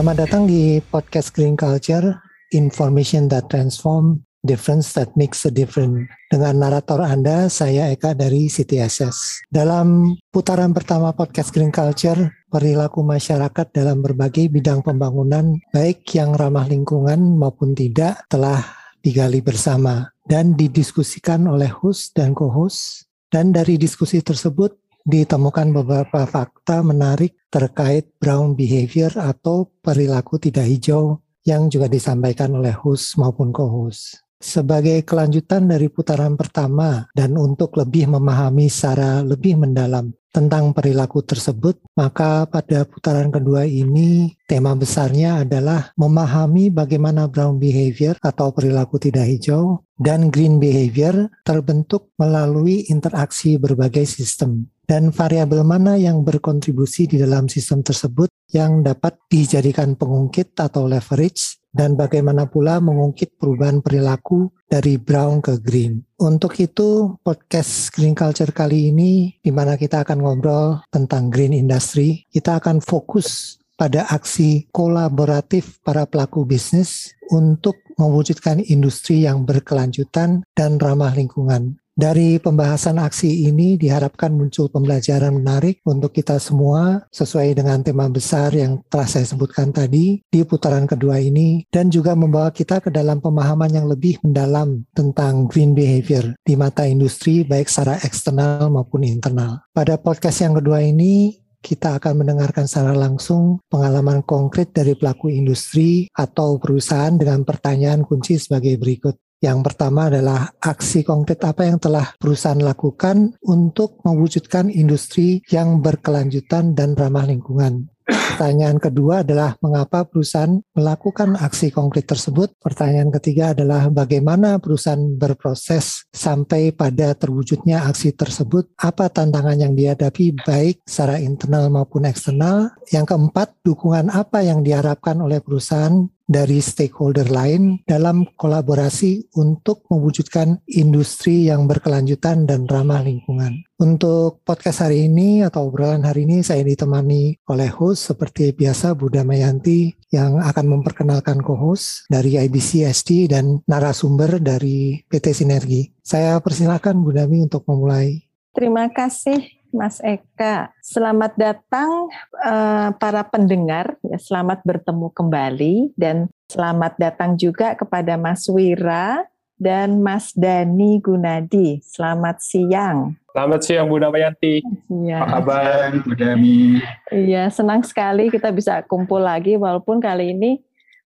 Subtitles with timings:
[0.00, 2.24] Selamat datang di podcast Green Culture,
[2.56, 6.08] Information that Transform, Difference that Makes a Difference.
[6.32, 9.44] Dengan narator Anda, saya Eka dari CTSS.
[9.52, 12.16] Dalam putaran pertama podcast Green Culture,
[12.48, 18.56] perilaku masyarakat dalam berbagai bidang pembangunan, baik yang ramah lingkungan maupun tidak, telah
[19.04, 23.04] digali bersama dan didiskusikan oleh host dan co-host.
[23.28, 31.18] Dan dari diskusi tersebut, ditemukan beberapa fakta menarik terkait brown behavior atau perilaku tidak hijau
[31.44, 34.22] yang juga disampaikan oleh host maupun co-host.
[34.40, 41.76] Sebagai kelanjutan dari putaran pertama dan untuk lebih memahami secara lebih mendalam tentang perilaku tersebut,
[41.92, 49.28] maka pada putaran kedua ini tema besarnya adalah memahami bagaimana brown behavior atau perilaku tidak
[49.28, 57.22] hijau dan green behavior terbentuk melalui interaksi berbagai sistem dan variabel mana yang berkontribusi di
[57.22, 64.50] dalam sistem tersebut yang dapat dijadikan pengungkit atau leverage dan bagaimana pula mengungkit perubahan perilaku
[64.66, 66.02] dari brown ke green.
[66.18, 72.26] Untuk itu, podcast Green Culture kali ini, di mana kita akan ngobrol tentang green industry,
[72.26, 80.82] kita akan fokus pada aksi kolaboratif para pelaku bisnis untuk mewujudkan industri yang berkelanjutan dan
[80.82, 81.78] ramah lingkungan.
[82.00, 88.56] Dari pembahasan aksi ini diharapkan muncul pembelajaran menarik untuk kita semua sesuai dengan tema besar
[88.56, 93.20] yang telah saya sebutkan tadi di putaran kedua ini dan juga membawa kita ke dalam
[93.20, 99.60] pemahaman yang lebih mendalam tentang green behavior di mata industri baik secara eksternal maupun internal.
[99.68, 106.08] Pada podcast yang kedua ini kita akan mendengarkan secara langsung pengalaman konkret dari pelaku industri
[106.16, 109.20] atau perusahaan dengan pertanyaan kunci sebagai berikut.
[109.40, 116.76] Yang pertama adalah aksi konkret apa yang telah perusahaan lakukan untuk mewujudkan industri yang berkelanjutan
[116.76, 117.88] dan ramah lingkungan.
[118.10, 122.52] Pertanyaan kedua adalah mengapa perusahaan melakukan aksi konkret tersebut.
[122.58, 128.72] Pertanyaan ketiga adalah bagaimana perusahaan berproses sampai pada terwujudnya aksi tersebut.
[128.80, 132.74] Apa tantangan yang dihadapi baik secara internal maupun eksternal.
[132.90, 140.62] Yang keempat, dukungan apa yang diharapkan oleh perusahaan dari stakeholder lain dalam kolaborasi untuk mewujudkan
[140.70, 143.66] industri yang berkelanjutan dan ramah lingkungan.
[143.82, 149.26] Untuk podcast hari ini atau obrolan hari ini saya ditemani oleh host seperti biasa Buda
[149.26, 155.90] Mayanti yang akan memperkenalkan co-host dari IBC SD dan narasumber dari PT Sinergi.
[155.98, 158.22] Saya persilakan Budami untuk memulai.
[158.54, 160.74] Terima kasih Mas Eka.
[160.82, 162.10] Selamat datang
[162.42, 169.24] uh, para pendengar, ya, selamat bertemu kembali dan selamat datang juga kepada Mas Wira
[169.60, 171.84] dan Mas Dani Gunadi.
[171.84, 173.14] Selamat siang.
[173.30, 174.64] Selamat siang Bu Damayanti.
[175.06, 175.22] Ya.
[175.22, 176.82] Apa kabar Bu Dami?
[177.14, 180.58] Iya, senang sekali kita bisa kumpul lagi walaupun kali ini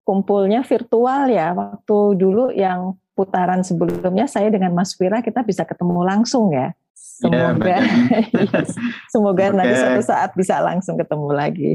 [0.06, 1.50] kumpulnya virtual ya.
[1.56, 6.76] Waktu dulu yang putaran sebelumnya saya dengan Mas Wira kita bisa ketemu langsung ya.
[7.22, 7.80] Semoga, ya,
[8.50, 8.74] yes,
[9.14, 9.54] semoga okay.
[9.54, 11.72] nanti suatu saat bisa langsung ketemu lagi.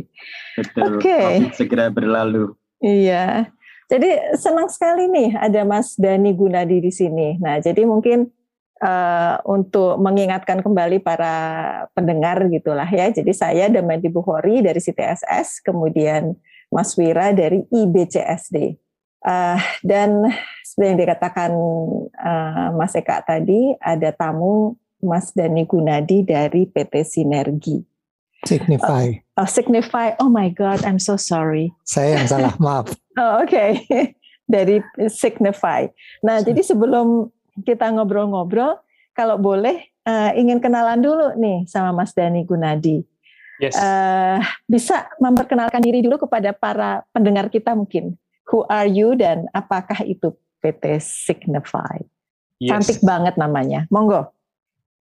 [0.76, 1.00] Oke.
[1.00, 1.32] Okay.
[1.56, 2.52] Segera berlalu.
[2.84, 3.48] Iya.
[3.88, 7.40] Jadi senang sekali nih ada Mas Dani Gunadi di sini.
[7.40, 8.28] Nah, jadi mungkin
[8.84, 11.36] uh, untuk mengingatkan kembali para
[11.96, 13.08] pendengar gitulah ya.
[13.10, 16.36] Jadi saya Damadi Bukhori dari CTSS, kemudian
[16.68, 18.76] Mas Wira dari IBCSD.
[19.24, 20.30] Uh, eh, dan
[20.62, 21.52] seperti yang dikatakan
[22.12, 27.78] uh, Mas Eka tadi, ada tamu Mas Dani Gunadi dari PT Sinergi.
[28.46, 29.18] Signify.
[29.34, 30.14] Uh, oh, Signify.
[30.22, 31.74] Oh my God, I'm so sorry.
[31.84, 32.94] Saya yang salah, maaf.
[33.18, 33.70] oh, Oke, okay.
[34.46, 35.90] dari Signify.
[36.22, 37.34] Nah, jadi sebelum
[37.66, 38.78] kita ngobrol-ngobrol,
[39.18, 43.02] kalau boleh uh, ingin kenalan dulu nih sama Mas Dani Gunadi.
[43.58, 43.74] Yes.
[43.74, 44.38] Uh,
[44.70, 48.14] bisa memperkenalkan diri dulu kepada para pendengar kita mungkin.
[48.54, 50.32] Who are you dan apakah itu
[50.62, 52.00] PT Signify?
[52.62, 52.70] Yes.
[52.70, 53.90] Cantik banget namanya.
[53.90, 54.37] Monggo.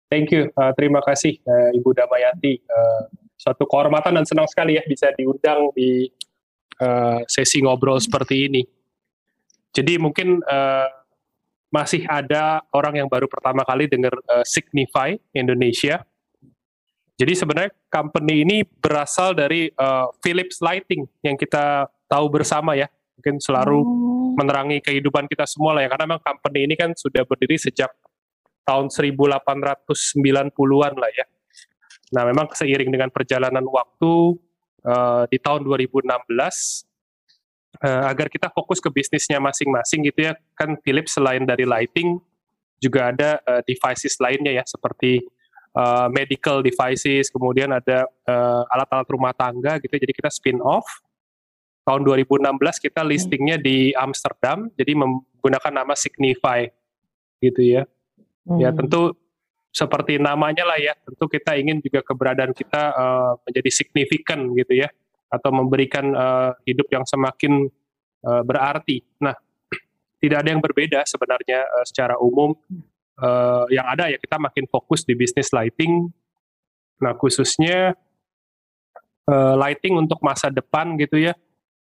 [0.06, 2.62] Thank you, uh, terima kasih uh, Ibu Damayanti.
[2.62, 6.06] Uh, suatu kehormatan dan senang sekali ya bisa diundang di
[6.78, 8.62] uh, sesi ngobrol seperti ini.
[9.74, 10.88] Jadi mungkin uh,
[11.74, 16.06] masih ada orang yang baru pertama kali dengar uh, Signify Indonesia.
[17.18, 22.86] Jadi sebenarnya company ini berasal dari uh, Philips Lighting yang kita tahu bersama ya,
[23.18, 23.86] mungkin selalu oh.
[24.38, 27.90] menerangi kehidupan kita semua lah ya, karena memang company ini kan sudah berdiri sejak
[28.66, 31.26] tahun 1890-an lah ya.
[32.14, 34.38] Nah, memang seiring dengan perjalanan waktu
[34.86, 36.14] uh, di tahun 2016 uh,
[37.82, 42.18] eh, agar kita fokus ke bisnisnya masing-masing gitu ya, kan Philips selain dari lighting
[42.78, 45.18] juga ada uh, devices lainnya ya seperti
[45.74, 48.06] uh, medical devices, kemudian ada
[48.70, 49.98] alat-alat uh, rumah tangga gitu.
[49.98, 50.86] Jadi kita spin off
[51.86, 52.42] tahun 2016
[52.82, 56.66] kita listingnya di Amsterdam, jadi menggunakan nama Signify,
[57.38, 57.86] gitu ya.
[58.46, 58.62] Hmm.
[58.62, 59.18] Ya tentu
[59.74, 64.88] seperti namanya lah ya, tentu kita ingin juga keberadaan kita uh, menjadi signifikan gitu ya,
[65.28, 67.68] atau memberikan uh, hidup yang semakin
[68.24, 69.04] uh, berarti.
[69.20, 69.36] Nah,
[70.22, 72.56] tidak ada yang berbeda sebenarnya uh, secara umum.
[73.16, 76.08] Uh, yang ada ya kita makin fokus di bisnis lighting.
[77.02, 77.92] Nah, khususnya
[79.28, 81.36] uh, lighting untuk masa depan gitu ya,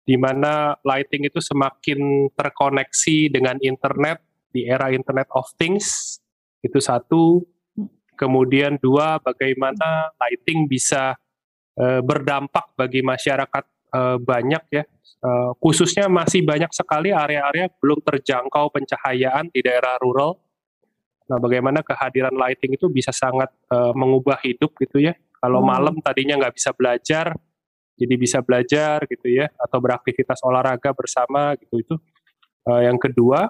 [0.05, 4.21] di mana lighting itu semakin terkoneksi dengan internet
[4.53, 6.17] di era Internet of Things
[6.63, 7.47] itu satu
[8.19, 11.15] Kemudian dua, bagaimana lighting bisa
[11.79, 13.65] uh, berdampak bagi masyarakat
[13.95, 14.83] uh, banyak ya,
[15.23, 20.35] uh, khususnya masih banyak sekali area-area belum terjangkau pencahayaan di daerah rural.
[21.31, 25.15] Nah, bagaimana kehadiran lighting itu bisa sangat uh, mengubah hidup gitu ya.
[25.39, 25.71] Kalau hmm.
[25.71, 27.39] malam tadinya nggak bisa belajar,
[27.95, 31.95] jadi bisa belajar gitu ya, atau beraktivitas olahraga bersama gitu itu.
[32.67, 33.47] Uh, yang kedua,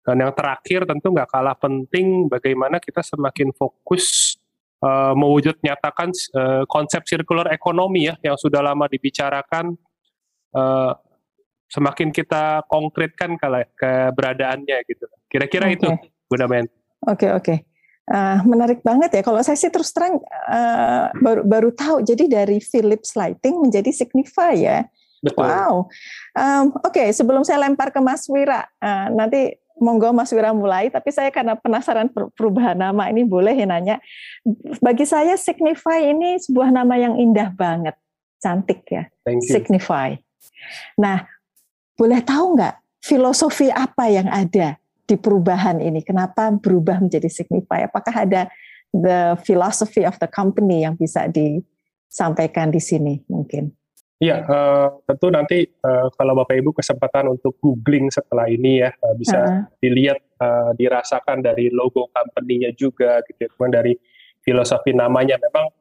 [0.00, 4.36] dan yang terakhir tentu nggak kalah penting bagaimana kita semakin fokus
[4.80, 9.76] uh, mewujud nyatakan uh, konsep circular economy ya yang sudah lama dibicarakan
[10.56, 10.92] uh,
[11.70, 15.06] semakin kita konkretkan kalau keberadaannya gitu.
[15.30, 15.76] Kira-kira okay.
[15.78, 15.88] itu
[16.26, 16.66] Bu Damen.
[17.06, 17.44] Oke okay, oke.
[17.46, 17.58] Okay.
[18.10, 19.22] Uh, menarik banget ya.
[19.22, 20.18] Kalau saya sih terus terang
[20.50, 22.02] uh, baru baru tahu.
[22.02, 24.78] Jadi dari Philips Lighting menjadi Signify ya.
[25.22, 25.46] Betul.
[25.46, 25.86] Wow.
[26.32, 30.92] Um, Oke, okay, sebelum saya lempar ke Mas Wira, uh, nanti monggo Mas Wira mulai,
[30.92, 33.96] tapi saya karena penasaran perubahan nama ini boleh ya nanya.
[34.78, 37.96] Bagi saya Signify ini sebuah nama yang indah banget,
[38.38, 39.08] cantik ya.
[39.40, 40.14] Signify.
[41.00, 41.24] Nah,
[41.96, 44.76] boleh tahu nggak filosofi apa yang ada
[45.08, 46.04] di perubahan ini?
[46.04, 47.88] Kenapa berubah menjadi Signify?
[47.88, 48.52] Apakah ada
[48.92, 53.72] the philosophy of the company yang bisa disampaikan di sini mungkin?
[54.20, 59.16] Iya, uh, tentu nanti uh, kalau Bapak Ibu kesempatan untuk googling setelah ini ya uh,
[59.16, 59.64] bisa uh.
[59.80, 63.48] dilihat, uh, dirasakan dari logo company-nya juga gitu, ya.
[63.48, 63.92] kemudian dari
[64.44, 65.40] filosofi namanya.
[65.40, 65.72] Memang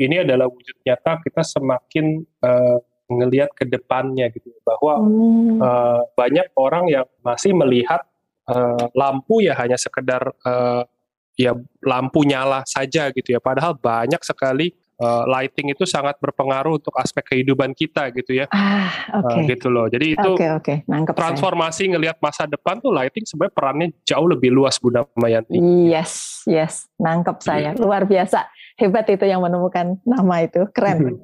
[0.00, 2.80] ini adalah wujud nyata kita semakin uh,
[3.12, 5.60] ngelihat ke depannya gitu, bahwa hmm.
[5.60, 8.00] uh, banyak orang yang masih melihat
[8.48, 10.88] uh, lampu ya hanya sekedar uh,
[11.36, 11.52] ya
[11.84, 17.34] lampu nyala saja gitu ya, padahal banyak sekali uh, lighting itu sangat berpengaruh untuk aspek
[17.34, 18.46] kehidupan kita gitu ya.
[18.52, 19.28] Ah, oke.
[19.30, 19.40] Okay.
[19.40, 19.86] Uh, gitu loh.
[19.88, 20.76] Jadi itu okay, okay.
[20.84, 21.90] Nangkep transformasi saya.
[21.96, 25.56] ngelihat masa depan tuh lighting sebenarnya perannya jauh lebih luas Bunda Mayanti.
[25.88, 27.70] Yes, yes, nangkep saya.
[27.78, 28.48] Luar biasa.
[28.76, 30.64] Hebat itu yang menemukan nama itu.
[30.72, 31.20] Keren.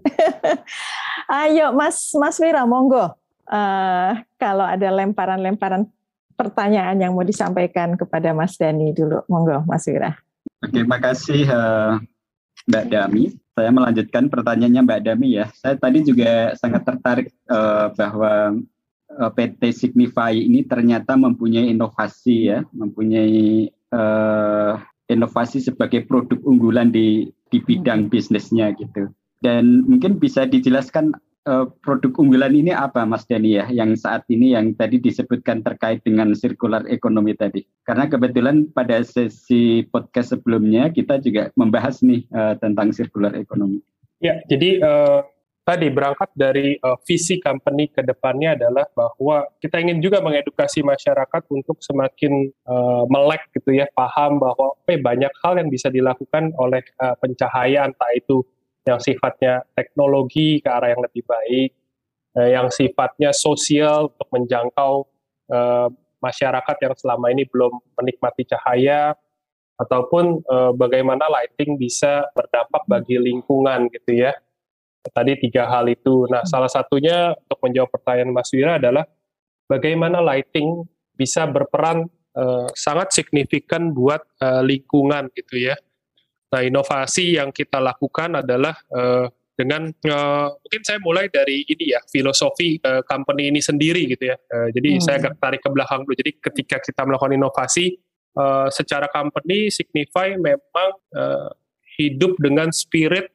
[1.44, 3.16] Ayo Mas Mas Wira, monggo.
[3.48, 5.88] Uh, kalau ada lemparan-lemparan
[6.36, 10.20] pertanyaan yang mau disampaikan kepada Mas Dani dulu, monggo Mas Wira.
[10.60, 11.96] Oke, makasih uh,
[12.68, 13.24] Mbak Dami
[13.58, 15.50] saya melanjutkan pertanyaannya Mbak Dami ya.
[15.50, 18.54] Saya tadi juga sangat tertarik uh, bahwa
[19.18, 24.78] uh, eh, PT Signify ini ternyata mempunyai inovasi ya, mempunyai uh,
[25.10, 29.10] inovasi sebagai produk unggulan di di bidang bisnisnya gitu.
[29.42, 31.18] Dan mungkin bisa dijelaskan
[31.84, 36.32] produk unggulan ini apa Mas Dani ya yang saat ini yang tadi disebutkan terkait dengan
[36.36, 37.64] circular economy tadi.
[37.86, 43.80] Karena kebetulan pada sesi podcast sebelumnya kita juga membahas nih uh, tentang circular economy.
[44.18, 45.20] Ya, jadi uh,
[45.68, 51.42] tadi berangkat dari uh, visi company ke depannya adalah bahwa kita ingin juga mengedukasi masyarakat
[51.52, 56.80] untuk semakin uh, melek gitu ya, paham bahwa eh, banyak hal yang bisa dilakukan oleh
[57.04, 58.40] uh, pencahayaan, entah itu
[58.88, 61.70] yang sifatnya teknologi ke arah yang lebih baik,
[62.40, 64.92] eh, yang sifatnya sosial untuk menjangkau
[65.48, 69.12] eh, masyarakat yang selama ini belum menikmati cahaya,
[69.78, 74.32] ataupun eh, bagaimana lighting bisa berdampak bagi lingkungan gitu ya.
[75.08, 76.26] Tadi tiga hal itu.
[76.28, 79.06] Nah, salah satunya untuk menjawab pertanyaan Mas Wira adalah
[79.70, 85.78] bagaimana lighting bisa berperan eh, sangat signifikan buat eh, lingkungan gitu ya
[86.48, 89.28] Nah, inovasi yang kita lakukan adalah uh,
[89.58, 94.36] dengan uh, mungkin saya mulai dari ini ya filosofi uh, company ini sendiri gitu ya.
[94.48, 95.02] Uh, jadi hmm.
[95.02, 96.14] saya agak tarik ke belakang dulu.
[96.14, 97.98] Jadi ketika kita melakukan inovasi
[98.38, 101.50] uh, secara company Signify memang uh,
[101.98, 103.34] hidup dengan spirit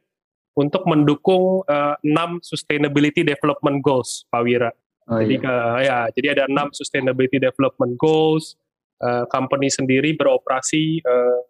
[0.55, 4.71] untuk mendukung uh, 6 sustainability development goals, Pak Wira.
[5.11, 5.51] Oh, jadi iya.
[5.51, 8.55] uh, ya, jadi ada enam sustainability development goals.
[9.03, 11.43] Uh, company sendiri beroperasi uh,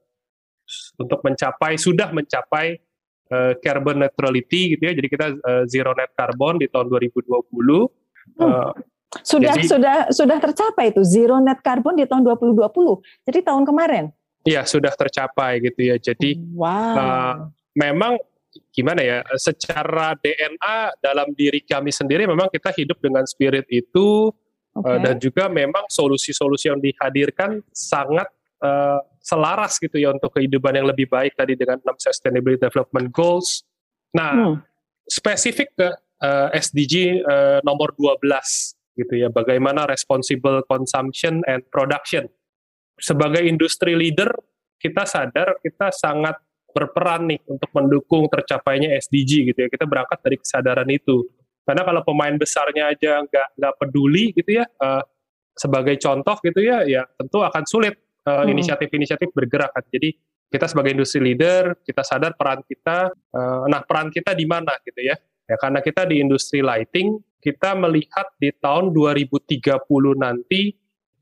[0.97, 2.77] untuk mencapai sudah mencapai
[3.33, 4.93] uh, carbon neutrality gitu ya.
[4.93, 7.29] Jadi kita uh, zero net carbon di tahun 2020.
[7.29, 8.39] Hmm.
[8.39, 8.71] Uh,
[9.21, 12.65] sudah jadi, sudah sudah tercapai itu zero net carbon di tahun 2020.
[13.29, 14.05] Jadi tahun kemarin.
[14.43, 15.95] Iya, sudah tercapai gitu ya.
[15.95, 16.97] Jadi wow.
[16.97, 17.35] uh,
[17.77, 18.19] memang
[18.69, 24.29] gimana ya secara DNA dalam diri kami sendiri memang kita hidup dengan spirit itu
[24.77, 24.93] okay.
[24.93, 28.29] uh, dan juga memang solusi-solusi yang dihadirkan sangat
[28.63, 33.67] uh, selaras gitu ya untuk kehidupan yang lebih baik tadi dengan enam Sustainable Development Goals.
[34.15, 34.55] Nah, hmm.
[35.08, 35.89] spesifik ke
[36.24, 38.24] uh, SDG uh, nomor 12
[38.93, 42.29] gitu ya, bagaimana responsible consumption and production.
[43.00, 44.29] Sebagai industri leader,
[44.77, 46.38] kita sadar kita sangat
[46.74, 49.70] berperan nih untuk mendukung tercapainya SDG gitu ya.
[49.70, 51.25] Kita berangkat dari kesadaran itu.
[51.63, 55.01] Karena kalau pemain besarnya aja nggak nggak peduli gitu ya, uh,
[55.55, 57.96] sebagai contoh gitu ya, ya tentu akan sulit
[58.27, 59.71] uh, inisiatif-inisiatif bergerak.
[59.75, 59.85] Kan.
[59.91, 60.15] Jadi
[60.49, 63.09] kita sebagai industri leader, kita sadar peran kita.
[63.33, 65.15] Uh, nah peran kita di mana gitu ya?
[65.49, 69.59] Ya karena kita di industri lighting, kita melihat di tahun 2030
[70.15, 70.71] nanti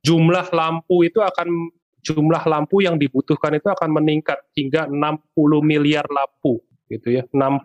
[0.05, 5.22] jumlah lampu itu akan jumlah lampu yang dibutuhkan itu akan meningkat hingga 60
[5.62, 7.62] miliar lampu gitu ya 60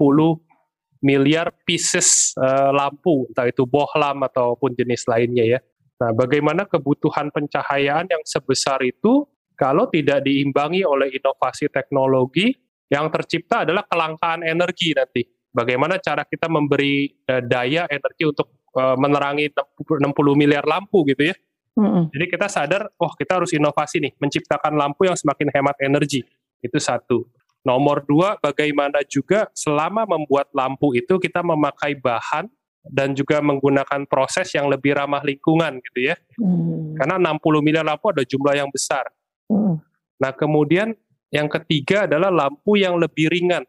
[1.01, 5.59] miliar pieces uh, lampu entah itu bohlam ataupun jenis lainnya ya
[5.97, 9.25] nah bagaimana kebutuhan pencahayaan yang sebesar itu
[9.57, 12.53] kalau tidak diimbangi oleh inovasi teknologi
[12.93, 18.95] yang tercipta adalah kelangkaan energi nanti bagaimana cara kita memberi uh, daya energi untuk uh,
[19.01, 20.05] menerangi 60
[20.37, 21.37] miliar lampu gitu ya
[21.77, 22.05] Mm-hmm.
[22.09, 26.25] Jadi kita sadar, oh kita harus inovasi nih, menciptakan lampu yang semakin hemat energi.
[26.65, 27.29] Itu satu.
[27.69, 32.49] Nomor dua, bagaimana juga selama membuat lampu itu kita memakai bahan
[32.91, 36.17] dan juga menggunakan proses yang lebih ramah lingkungan gitu ya.
[36.39, 36.97] Mm.
[36.99, 39.07] Karena 60 miliar lampu ada jumlah yang besar.
[39.51, 39.83] Mm.
[40.23, 40.95] Nah kemudian
[41.35, 43.67] yang ketiga adalah lampu yang lebih ringan.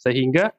[0.00, 0.54] Sehingga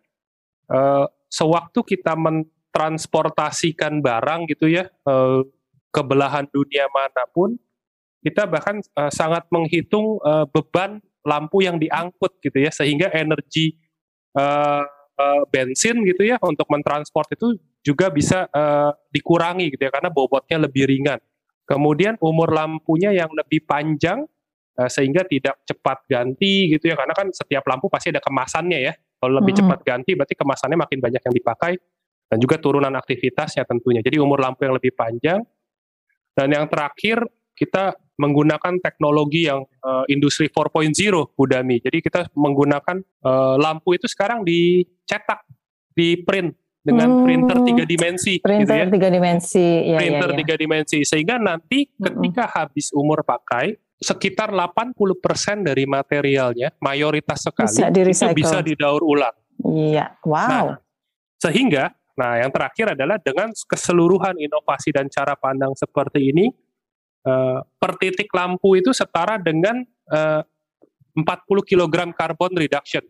[0.69, 5.41] uh, sewaktu kita mentransportasikan barang gitu ya, uh,
[5.91, 7.57] ke belahan dunia mana pun,
[8.21, 13.75] kita bahkan uh, sangat menghitung uh, beban lampu yang diangkut gitu ya, sehingga energi
[14.37, 14.85] uh,
[15.17, 20.61] uh, bensin gitu ya untuk mentransport itu juga bisa uh, dikurangi gitu ya, karena bobotnya
[20.61, 21.17] lebih ringan.
[21.65, 24.25] Kemudian umur lampunya yang lebih panjang
[24.77, 28.93] uh, sehingga tidak cepat ganti gitu ya, karena kan setiap lampu pasti ada kemasannya ya.
[28.93, 29.61] Kalau lebih hmm.
[29.65, 31.73] cepat ganti berarti kemasannya makin banyak yang dipakai
[32.31, 34.01] dan juga turunan aktivitasnya tentunya.
[34.01, 35.43] Jadi umur lampu yang lebih panjang,
[36.31, 40.93] dan yang terakhir kita menggunakan teknologi yang uh, industri 4.0
[41.33, 41.81] Budami.
[41.81, 45.43] Jadi kita menggunakan uh, lampu itu sekarang dicetak,
[45.91, 48.33] di print dengan hmm, printer tiga dimensi.
[48.41, 48.93] Gitu printer gitu ya.
[48.93, 49.67] tiga dimensi.
[49.85, 50.39] Ya, printer ya, ya.
[50.41, 50.97] tiga dimensi.
[51.05, 52.53] Sehingga nanti ketika hmm.
[52.57, 54.97] habis umur pakai, sekitar 80%
[55.61, 57.69] dari materialnya, mayoritas sekali,
[58.09, 59.35] bisa itu bisa didaur ulang.
[59.61, 60.73] Iya, wow.
[60.73, 60.81] Nah,
[61.37, 66.53] sehingga Nah, yang terakhir adalah dengan keseluruhan inovasi dan cara pandang seperti ini,
[67.25, 70.43] uh, per titik lampu itu setara dengan uh,
[71.17, 71.25] 40
[71.65, 73.03] kg carbon reduction,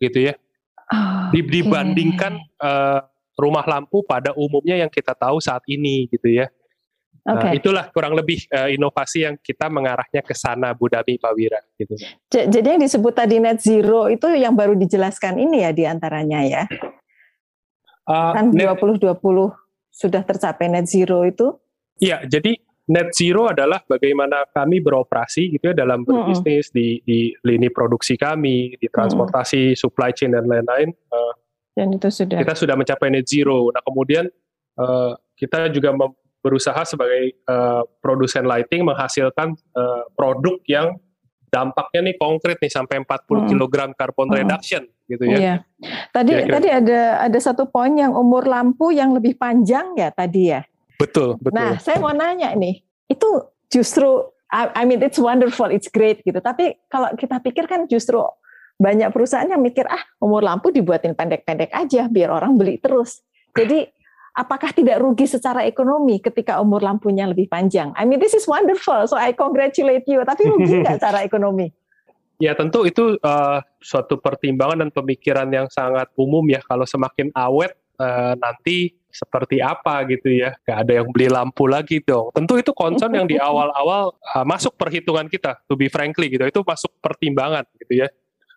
[0.00, 0.34] gitu ya.
[0.90, 3.00] Oh, Dibandingkan uh,
[3.38, 6.50] rumah lampu pada umumnya yang kita tahu saat ini, gitu ya.
[7.20, 7.52] Okay.
[7.52, 11.60] Nah, itulah kurang lebih uh, inovasi yang kita mengarahnya ke sana, Budami Pak Wira.
[11.76, 11.94] Gitu.
[12.32, 16.62] Jadi yang disebut tadi net zero itu yang baru dijelaskan ini ya di antaranya ya?
[18.08, 19.20] Uh, kan 2020
[19.92, 21.60] sudah tercapai net zero itu?
[22.00, 22.56] Iya, jadi
[22.90, 26.76] net zero adalah bagaimana kami beroperasi gitu ya dalam berbisnis mm -hmm.
[26.76, 29.80] di di lini produksi kami, di transportasi, mm -hmm.
[29.80, 30.90] supply chain dan lain-lain.
[31.08, 31.32] Uh,
[31.78, 33.70] dan itu sudah kita sudah mencapai net zero.
[33.70, 34.26] Nah kemudian
[34.74, 35.94] uh, kita juga
[36.42, 40.98] berusaha sebagai uh, produsen lighting menghasilkan uh, produk yang
[41.50, 43.48] dampaknya nih konkret nih sampai 40 hmm.
[43.54, 44.36] kg carbon hmm.
[44.38, 45.38] reduction gitu ya.
[45.38, 45.54] Iya.
[46.14, 46.54] Tadi Kira-kira.
[46.54, 50.62] tadi ada ada satu poin yang umur lampu yang lebih panjang ya tadi ya.
[51.00, 51.56] Betul, betul.
[51.56, 53.28] Nah, saya mau nanya nih, itu
[53.72, 56.42] justru I mean it's wonderful, it's great gitu.
[56.42, 58.18] Tapi kalau kita pikir kan justru
[58.80, 63.22] banyak perusahaan yang mikir ah umur lampu dibuatin pendek-pendek aja biar orang beli terus.
[63.54, 63.86] Jadi
[64.34, 67.94] apakah tidak rugi secara ekonomi ketika umur lampunya lebih panjang?
[67.94, 70.18] I mean this is wonderful, so I congratulate you.
[70.26, 71.70] Tapi rugi nggak secara ekonomi?
[72.42, 76.58] Ya tentu itu uh, suatu pertimbangan dan pemikiran yang sangat umum ya.
[76.66, 82.00] Kalau semakin awet uh, nanti seperti apa gitu ya, gak ada yang beli lampu lagi
[82.00, 82.30] dong.
[82.32, 86.46] Tentu itu concern yang di awal-awal uh, masuk perhitungan kita, to be frankly gitu.
[86.46, 88.08] Itu masuk pertimbangan gitu ya.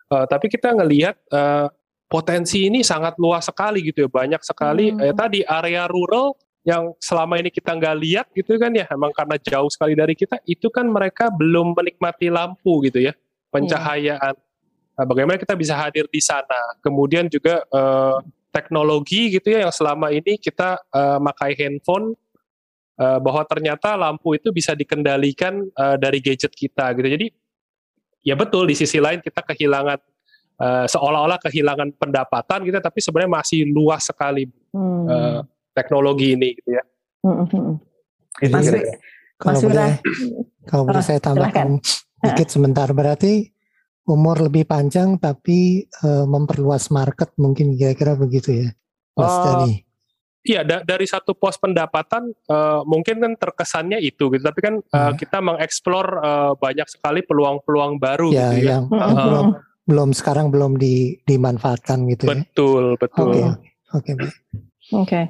[0.08, 1.66] Uh, tapi kita ngelihat uh,
[2.14, 5.02] potensi ini sangat luas sekali gitu ya banyak sekali hmm.
[5.02, 9.36] eh, tadi area rural yang selama ini kita nggak lihat gitu kan ya emang karena
[9.36, 13.12] jauh sekali dari kita itu kan mereka belum menikmati lampu gitu ya
[13.52, 14.94] pencahayaan hmm.
[14.94, 18.16] nah, bagaimana kita bisa hadir di sana kemudian juga eh,
[18.54, 22.14] teknologi gitu ya yang selama ini kita eh, makai handphone
[23.02, 27.26] eh, bahwa ternyata lampu itu bisa dikendalikan eh, dari gadget kita gitu jadi
[28.22, 30.00] ya betul di sisi lain kita kehilangan
[30.58, 35.04] uh, seolah-olah kehilangan pendapatan gitu tapi sebenarnya masih luas sekali hmm.
[35.04, 35.40] uh,
[35.76, 36.82] teknologi ini gitu ya.
[37.20, 37.44] Hmm.
[37.44, 37.76] hmm, hmm.
[38.50, 38.66] Mas,
[39.38, 39.92] kalau boleh,
[40.66, 41.78] kalau boleh oh, saya tambahkan
[42.18, 43.53] dikit sebentar berarti
[44.04, 48.68] umur lebih panjang tapi uh, memperluas market mungkin kira-kira begitu ya,
[49.16, 49.72] Mas uh, Dani.
[50.44, 55.08] Iya, da dari satu pos pendapatan uh, mungkin kan terkesannya itu gitu, tapi kan uh,
[55.08, 55.16] hmm.
[55.16, 58.68] kita mengeksplor uh, banyak sekali peluang-peluang baru ya, gitu ya.
[58.76, 59.46] Yang uh, belum
[59.84, 63.00] belum sekarang belum di, dimanfaatkan gitu betul, ya.
[63.00, 63.28] Betul, betul.
[63.96, 64.28] Oke, oke.
[65.00, 65.20] Oke.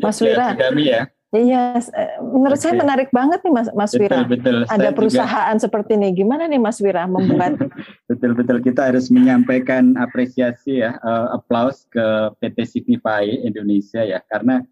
[0.00, 0.56] Mas Wira.
[0.80, 1.12] Ya.
[1.34, 2.70] Iya, eh, menurut okay.
[2.70, 4.22] saya menarik banget nih Mas Mas Wira.
[4.22, 4.56] Betul, betul.
[4.70, 6.08] Ada saya perusahaan juga, seperti ini.
[6.14, 7.58] Gimana nih Mas Wira membuat?
[8.10, 14.62] betul betul kita harus menyampaikan apresiasi ya, uh, applause ke PT Signify Indonesia ya, karena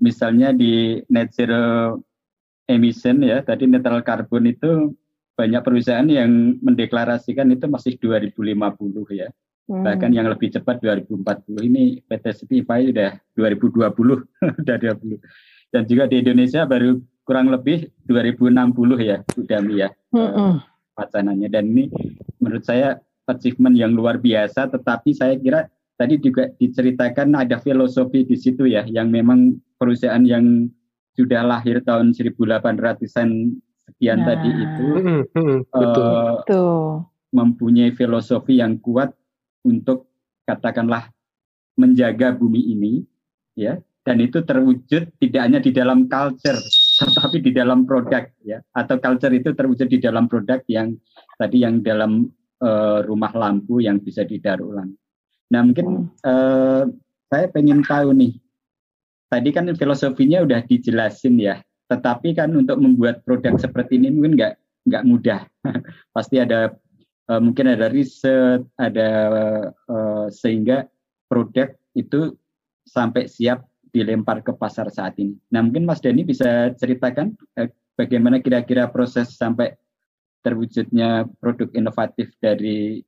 [0.00, 2.00] misalnya di net zero
[2.72, 4.96] emission ya, tadi netral carbon itu
[5.36, 8.56] banyak perusahaan yang mendeklarasikan itu masih 2050
[9.12, 9.28] ya.
[9.68, 9.84] Hmm.
[9.84, 13.92] Bahkan yang lebih cepat 2040 ini PT Signify sudah 2020
[14.64, 15.20] sudah 20
[15.72, 18.72] dan juga di Indonesia baru kurang lebih 2060
[19.04, 20.54] ya sudah ya mm
[20.98, 21.86] wacananya dan ini
[22.42, 22.98] menurut saya
[23.30, 28.82] achievement yang luar biasa tetapi saya kira tadi juga diceritakan ada filosofi di situ ya
[28.90, 30.66] yang memang perusahaan yang
[31.14, 33.30] sudah lahir tahun 1800-an
[33.86, 34.26] sekian nah.
[34.34, 34.86] tadi itu
[35.70, 36.42] uh,
[37.30, 39.14] mempunyai filosofi yang kuat
[39.62, 40.10] untuk
[40.46, 41.10] katakanlah
[41.78, 42.92] menjaga bumi ini
[43.54, 46.56] ya dan itu terwujud tidak hanya di dalam culture
[46.98, 48.58] tetapi di dalam produk ya.
[48.74, 50.96] Atau culture itu terwujud di dalam produk yang
[51.38, 52.26] tadi yang dalam
[52.58, 54.96] uh, rumah lampu yang bisa didaur ulang.
[55.54, 56.88] Nah mungkin uh,
[57.30, 58.34] saya pengen tahu nih.
[59.28, 61.60] Tadi kan filosofinya udah dijelasin ya.
[61.92, 64.54] Tetapi kan untuk membuat produk seperti ini mungkin nggak
[64.88, 65.44] nggak mudah.
[66.16, 66.72] Pasti ada
[67.30, 69.10] uh, mungkin ada riset ada
[69.86, 70.88] uh, sehingga
[71.28, 72.34] produk itu
[72.88, 75.34] sampai siap dilempar ke pasar saat ini.
[75.50, 79.74] Nah mungkin Mas Dani bisa ceritakan eh, bagaimana kira-kira proses sampai
[80.46, 83.02] terwujudnya produk inovatif dari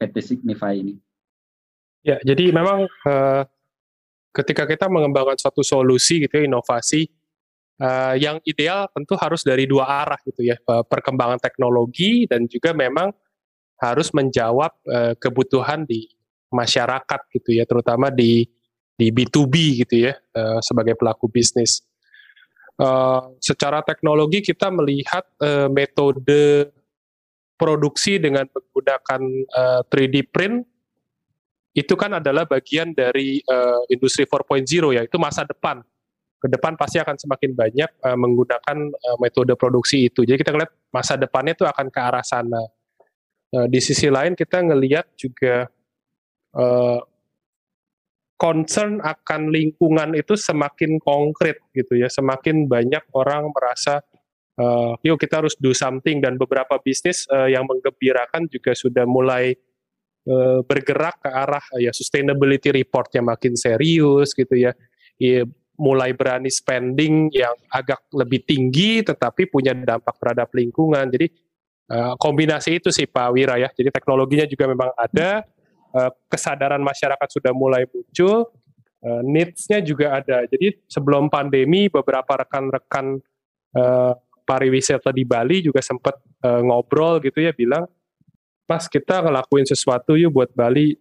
[0.00, 0.96] PT Signify ini.
[2.00, 3.42] Ya, jadi memang eh,
[4.32, 7.04] ketika kita mengembangkan suatu solusi gitu ya, inovasi
[7.76, 13.12] eh, yang ideal tentu harus dari dua arah gitu ya, perkembangan teknologi dan juga memang
[13.80, 16.08] harus menjawab eh, kebutuhan di
[16.48, 18.48] masyarakat gitu ya, terutama di
[19.00, 21.80] di B2B gitu ya uh, sebagai pelaku bisnis.
[22.76, 26.68] Uh, secara teknologi kita melihat uh, metode
[27.56, 29.20] produksi dengan menggunakan
[29.52, 30.64] uh, 3D print
[31.76, 34.64] itu kan adalah bagian dari uh, industri 4.0
[34.96, 35.80] ya itu masa depan.
[36.40, 40.24] Ke depan pasti akan semakin banyak uh, menggunakan uh, metode produksi itu.
[40.24, 42.64] Jadi kita lihat masa depannya itu akan ke arah sana.
[43.52, 45.68] Uh, di sisi lain kita ngelihat juga
[46.56, 46.98] uh,
[48.40, 54.00] concern akan lingkungan itu semakin konkret gitu ya, semakin banyak orang merasa
[54.56, 59.52] uh, yuk kita harus do something dan beberapa bisnis uh, yang menggembirakan juga sudah mulai
[60.24, 64.72] uh, bergerak ke arah uh, ya sustainability report yang makin serius gitu ya.
[65.20, 65.44] ya
[65.80, 71.08] mulai berani spending yang agak lebih tinggi tetapi punya dampak terhadap lingkungan.
[71.08, 71.32] Jadi
[72.20, 73.72] kombinasi itu sih Pak Wira ya.
[73.72, 75.40] Jadi teknologinya juga memang ada,
[76.30, 78.46] kesadaran masyarakat sudah mulai muncul,
[79.02, 80.46] uh, needs-nya juga ada.
[80.46, 83.18] Jadi sebelum pandemi beberapa rekan-rekan
[83.74, 84.12] uh,
[84.46, 87.84] pariwisata di Bali juga sempat ngobrol gitu ya bilang,
[88.64, 90.96] Mas kita ngelakuin sesuatu yuk buat Bali.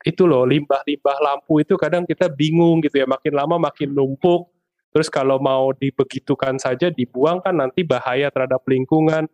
[0.00, 3.06] Itu loh limbah-limbah lampu itu kadang kita bingung gitu ya.
[3.06, 4.48] Makin lama makin numpuk.
[4.96, 9.28] Terus kalau mau dibegitukan saja dibuang kan nanti bahaya terhadap lingkungan.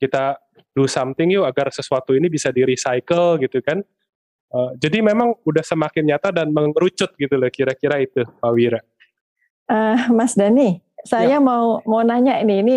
[0.00, 0.40] Kita
[0.74, 3.84] do something yuk agar sesuatu ini bisa di recycle gitu kan
[4.54, 8.78] Uh, jadi memang udah semakin nyata dan mengerucut gitu loh kira-kira itu Pak Wira.
[9.66, 11.42] Uh, Mas Dani, saya ya.
[11.42, 12.76] mau mau nanya ini ini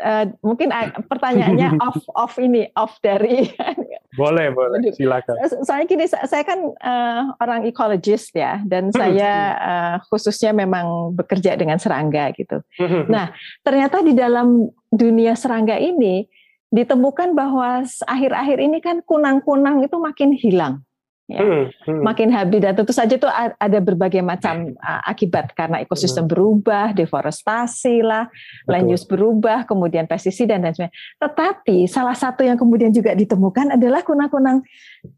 [0.00, 0.72] uh, mungkin
[1.04, 3.44] pertanyaannya off off ini off dari
[4.20, 5.36] boleh boleh silakan.
[5.62, 11.60] Soalnya gini saya kan uh, orang ekologis ya dan hmm, saya uh, khususnya memang bekerja
[11.60, 12.64] dengan serangga gitu.
[12.80, 16.26] Hmm, nah ternyata di dalam dunia serangga ini
[16.70, 20.86] ditemukan bahwa akhir-akhir ini kan kunang-kunang itu makin hilang.
[21.30, 21.46] Ya.
[21.46, 22.02] Hmm, hmm.
[22.02, 26.32] makin habis dan tentu saja itu ada berbagai macam uh, akibat karena ekosistem hmm.
[26.34, 28.26] berubah, deforestasi lah,
[28.66, 30.90] land use berubah, kemudian pestisida dan sebagainya.
[31.22, 34.66] Tetapi salah satu yang kemudian juga ditemukan adalah kunang-kunang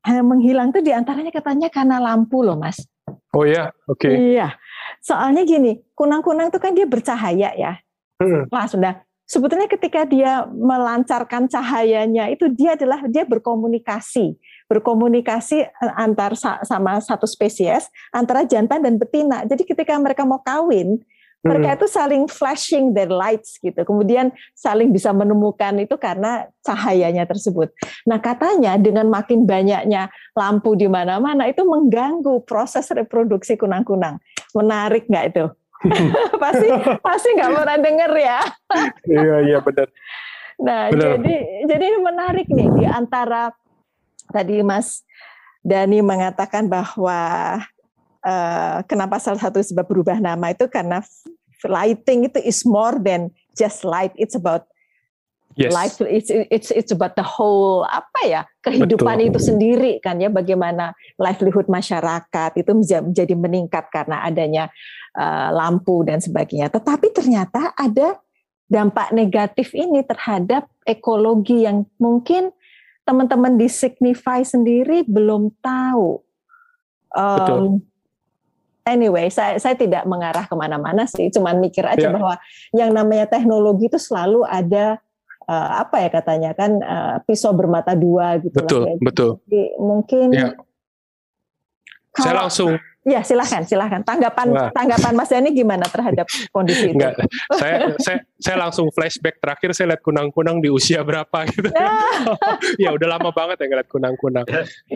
[0.05, 2.85] uh, menghilang itu di antaranya katanya karena lampu loh, mas.
[3.33, 4.05] Oh ya, oke.
[4.05, 4.37] Okay.
[4.37, 4.53] Iya,
[5.01, 7.81] soalnya gini, kunang-kunang itu kan dia bercahaya ya.
[8.21, 8.53] Hmm.
[8.53, 9.01] Wah sudah
[9.33, 14.37] sebetulnya ketika dia melancarkan cahayanya itu dia adalah dia berkomunikasi
[14.69, 16.33] berkomunikasi eh, antar
[16.65, 19.45] sama satu spesies antara jantan dan betina.
[19.45, 20.97] Jadi ketika mereka mau kawin,
[21.43, 23.83] mereka itu saling flashing their lights gitu.
[23.83, 27.75] Kemudian saling bisa menemukan itu karena cahayanya tersebut.
[28.07, 30.07] Nah, katanya dengan makin banyaknya
[30.39, 34.23] lampu di mana-mana itu mengganggu proses reproduksi kunang-kunang.
[34.55, 35.45] Menarik nggak itu?
[36.43, 36.69] pasti
[37.03, 38.41] pasti nggak pernah denger ya.
[39.09, 39.89] iya iya benar.
[40.63, 41.19] Nah, benar.
[41.19, 41.35] jadi
[41.67, 43.51] jadi ini menarik nih di antara
[44.31, 45.03] tadi Mas
[45.63, 47.21] Dani mengatakan bahwa
[48.23, 51.03] uh, kenapa salah satu sebab berubah nama itu karena
[51.67, 54.11] lighting itu is more than just light.
[54.19, 54.67] It's about
[55.55, 55.71] yes.
[55.71, 55.95] life.
[56.03, 59.29] It's it's it's about the whole apa ya kehidupan Betul.
[59.31, 60.31] itu sendiri kan ya.
[60.33, 64.73] Bagaimana livelihood masyarakat itu menjadi meningkat karena adanya
[65.53, 66.73] lampu dan sebagainya.
[66.73, 68.17] Tetapi ternyata ada
[68.67, 72.51] dampak negatif ini terhadap ekologi yang mungkin
[73.05, 76.23] teman-teman di Signify sendiri belum tahu.
[77.13, 77.63] Um, Betul
[78.87, 82.15] anyway, saya saya tidak mengarah ke mana-mana sih, cuman mikir aja yeah.
[82.15, 82.35] bahwa
[82.75, 84.99] yang namanya teknologi itu selalu ada
[85.47, 88.91] uh, apa ya katanya kan uh, pisau bermata dua gitu betul, lah.
[88.91, 88.97] Ya.
[88.99, 90.29] Betul, Jadi mungkin.
[92.13, 92.71] Kalau, saya langsung.
[93.03, 93.99] Ya silahkan, silahkan.
[94.07, 94.71] Tanggapan Wah.
[94.71, 97.03] tanggapan Mas Yani gimana terhadap kondisi itu?
[97.03, 97.19] Enggak,
[97.59, 101.67] saya saya saya langsung flashback terakhir saya lihat kunang-kunang di usia berapa gitu.
[102.79, 104.47] ya udah lama banget ya ngeliat kunang-kunang.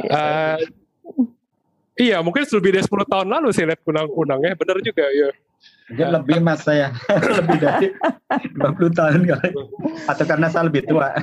[0.07, 0.55] Uh,
[1.97, 5.33] Iya, mungkin lebih dari 10 tahun lalu saya lihat kunang-kunang ya, benar juga ya.
[5.89, 6.93] Mungkin lebih mas saya,
[7.41, 7.89] lebih dari
[8.53, 9.51] 20 tahun kali.
[10.05, 11.17] Atau karena saya lebih tua.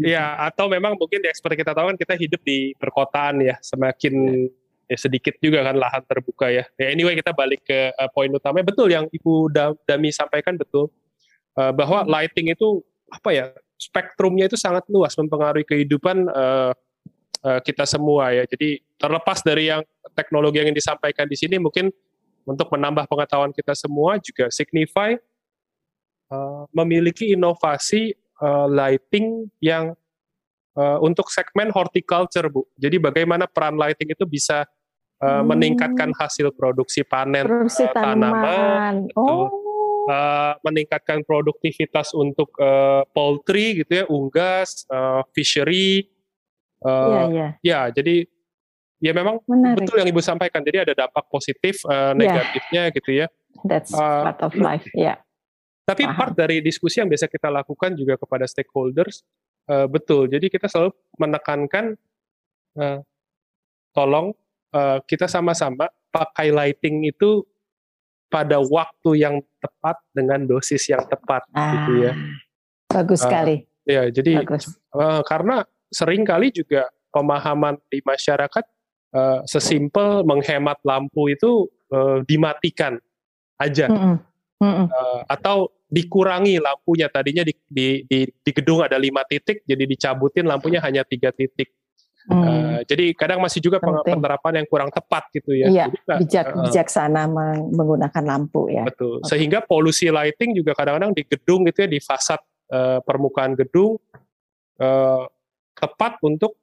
[0.00, 4.48] Iya, atau memang mungkin ya seperti kita tahu kan kita hidup di perkotaan ya, semakin
[4.90, 6.66] ya sedikit juga kan lahan terbuka ya.
[6.74, 8.58] ya anyway kita balik ke uh, poin utama.
[8.66, 9.54] Betul yang Ibu
[9.86, 10.90] Dami sampaikan betul
[11.54, 13.44] uh, bahwa lighting itu apa ya
[13.78, 16.74] spektrumnya itu sangat luas mempengaruhi kehidupan uh,
[17.46, 18.44] uh, kita semua ya.
[18.44, 19.80] Jadi terlepas dari yang
[20.12, 21.88] teknologi yang disampaikan di sini, mungkin
[22.44, 25.16] untuk menambah pengetahuan kita semua juga Signify
[26.34, 29.96] uh, memiliki inovasi uh, lighting yang
[30.76, 32.68] uh, untuk segmen horticulture, Bu.
[32.76, 34.68] Jadi bagaimana peran lighting itu bisa
[35.20, 35.44] uh, hmm.
[35.46, 39.52] meningkatkan hasil produksi panen produksi uh, tanaman, oh.
[40.08, 46.08] uh, meningkatkan produktivitas untuk uh, poultry gitu ya, unggas, uh, fishery.
[46.80, 47.48] Uh, ya, ya.
[47.60, 48.24] ya, jadi
[49.04, 49.84] ya memang Menarik.
[49.84, 50.64] betul yang ibu sampaikan.
[50.64, 52.96] Jadi ada dampak positif, uh, negatifnya yeah.
[52.96, 53.26] gitu ya.
[53.68, 55.04] That's uh, part of life, ya.
[55.12, 55.16] Yeah.
[55.84, 56.16] Tapi Paham.
[56.16, 59.26] part dari diskusi yang biasa kita lakukan juga kepada stakeholders,
[59.68, 60.30] uh, betul.
[60.30, 61.98] Jadi kita selalu menekankan,
[62.78, 63.02] uh,
[63.90, 64.30] tolong
[64.74, 67.46] uh, kita sama-sama pakai lighting itu
[68.30, 72.12] pada waktu yang tepat dengan dosis yang tepat, ah, gitu ya.
[72.86, 73.56] Bagus uh, sekali.
[73.82, 74.70] Ya, jadi bagus.
[74.94, 78.64] Uh, karena sering kali juga pemahaman di masyarakat
[79.14, 83.02] uh, sesimpel menghemat lampu itu uh, dimatikan
[83.58, 83.90] aja.
[83.90, 84.16] Mm -mm.
[84.60, 84.86] Mm -mm.
[84.86, 90.46] Uh, atau dikurangi lampunya tadinya di, di, di, di gedung ada lima titik jadi dicabutin
[90.46, 91.74] lampunya hanya tiga titik
[92.30, 92.42] hmm.
[92.46, 94.16] uh, jadi kadang masih juga Penting.
[94.16, 95.66] penerapan yang kurang tepat gitu ya.
[95.66, 97.22] Iya, jadi, bijak uh, bijaksana
[97.74, 98.86] menggunakan lampu ya.
[98.86, 99.18] Betul.
[99.20, 99.28] Okay.
[99.34, 102.40] sehingga polusi lighting juga kadang-kadang di gedung gitu ya di fasad
[102.70, 103.98] uh, permukaan gedung
[104.78, 105.26] uh,
[105.74, 106.54] tepat untuk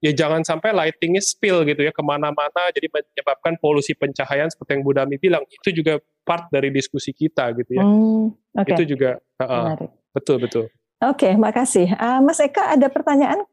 [0.00, 2.72] ya jangan sampai lightingnya spill gitu ya ke mana-mana.
[2.72, 5.44] Jadi menyebabkan polusi pencahayaan seperti yang Bu Dami bilang.
[5.46, 7.84] Itu juga part dari diskusi kita gitu ya.
[7.84, 8.74] Hmm, okay.
[8.74, 9.76] itu juga uh,
[10.16, 10.64] betul betul.
[11.00, 11.92] Oke okay, makasih.
[11.96, 13.44] Uh, Mas Eka ada pertanyaan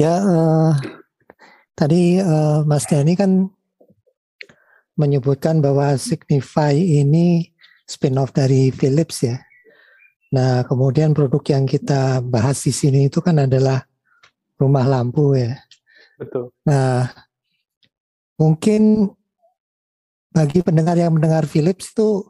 [0.00, 0.72] ya uh,
[1.76, 3.52] tadi uh, Mas Dani kan
[4.96, 7.52] menyebutkan bahwa Signify ini
[7.84, 9.36] spin-off dari Philips ya
[10.32, 13.84] nah kemudian produk yang kita bahas di sini itu kan adalah
[14.60, 15.56] rumah lampu ya.
[16.20, 16.52] Betul.
[16.68, 17.08] Nah,
[18.36, 19.08] mungkin
[20.28, 22.28] bagi pendengar yang mendengar Philips itu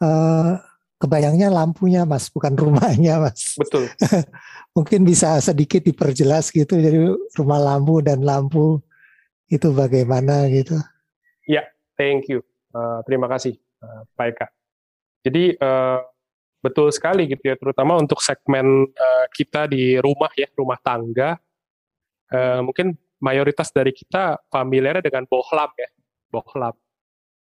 [0.00, 0.56] eh,
[1.04, 3.60] kebayangnya lampunya mas, bukan rumahnya mas.
[3.60, 3.92] Betul.
[4.76, 8.80] mungkin bisa sedikit diperjelas gitu, jadi rumah lampu dan lampu
[9.52, 10.80] itu bagaimana gitu.
[11.44, 11.68] Ya,
[12.00, 12.40] thank you.
[12.72, 14.46] Uh, terima kasih uh, Pak Eka.
[15.24, 16.00] Jadi uh,
[16.64, 21.36] Betul sekali gitu ya, terutama untuk segmen uh, kita di rumah ya, rumah tangga.
[22.32, 25.88] Uh, mungkin mayoritas dari kita familiar dengan bohlam ya,
[26.32, 26.72] bohlam.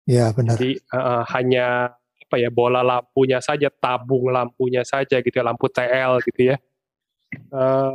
[0.04, 0.60] Ya benar.
[0.60, 1.96] Jadi uh, hanya
[2.34, 6.58] apa ya bola lampunya saja, tabung lampunya saja gitu ya, lampu TL gitu ya.
[7.54, 7.94] Uh,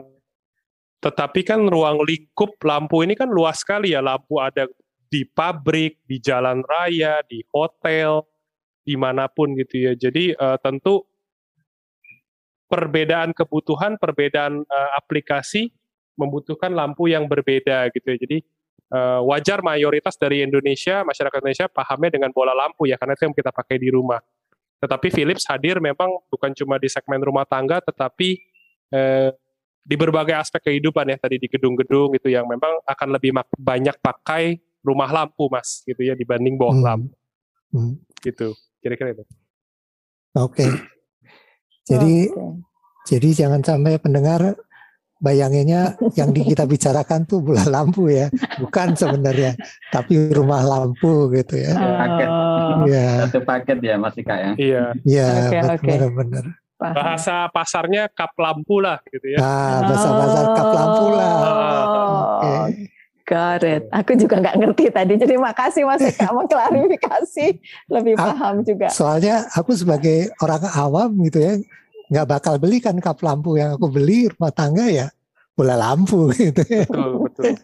[1.03, 4.71] tetapi kan ruang lingkup lampu ini kan luas sekali ya, lampu ada
[5.11, 8.23] di pabrik, di jalan raya, di hotel,
[8.87, 9.93] di mana pun gitu ya.
[9.99, 11.03] Jadi uh, tentu
[12.71, 15.75] perbedaan kebutuhan, perbedaan uh, aplikasi
[16.15, 18.19] membutuhkan lampu yang berbeda gitu ya.
[18.23, 18.39] Jadi
[18.93, 23.37] uh, wajar mayoritas dari Indonesia, masyarakat Indonesia pahamnya dengan bola lampu ya, karena itu yang
[23.37, 24.21] kita pakai di rumah.
[24.79, 28.39] Tetapi Philips hadir memang bukan cuma di segmen rumah tangga, tetapi
[28.95, 29.31] uh,
[29.89, 34.61] di berbagai aspek kehidupan ya tadi di gedung-gedung itu yang memang akan lebih banyak pakai
[34.85, 36.85] rumah lampu mas gitu ya dibanding bawah hmm.
[36.85, 37.17] lampu
[37.73, 37.95] hmm.
[38.21, 38.53] gitu
[38.85, 39.25] kira-kira itu.
[40.37, 40.61] Oke.
[40.61, 40.71] Okay.
[41.89, 42.53] Jadi okay.
[43.09, 44.61] jadi jangan sampai pendengar
[45.19, 48.31] bayanginnya yang di kita bicarakan tuh bola lampu ya,
[48.63, 49.59] bukan sebenarnya,
[49.91, 51.75] tapi rumah lampu gitu ya.
[51.75, 52.29] Paket.
[52.87, 53.09] Iya.
[53.27, 54.51] Satu paket ya Mas Ika ya.
[54.55, 54.83] Iya.
[55.03, 55.87] Iya, okay, okay.
[55.99, 56.45] benar-benar.
[56.79, 59.39] Bahasa pasarnya kap lampu lah gitu ya.
[59.43, 61.33] Nah, bahasa pasar kap lampu lah.
[61.43, 62.39] Oh.
[62.39, 62.95] Okay.
[63.29, 63.85] Got it.
[63.93, 65.21] Aku juga nggak ngerti tadi.
[65.21, 67.61] Jadi makasih Mas Eka mengklarifikasi
[67.93, 68.89] lebih paham juga.
[68.89, 71.61] Soalnya aku sebagai orang awam gitu ya,
[72.09, 75.09] nggak bakal beli kan kap lampu yang aku beli rumah tangga ya
[75.59, 76.87] bola lampu gitu ya.
[76.87, 77.55] Betul, betul.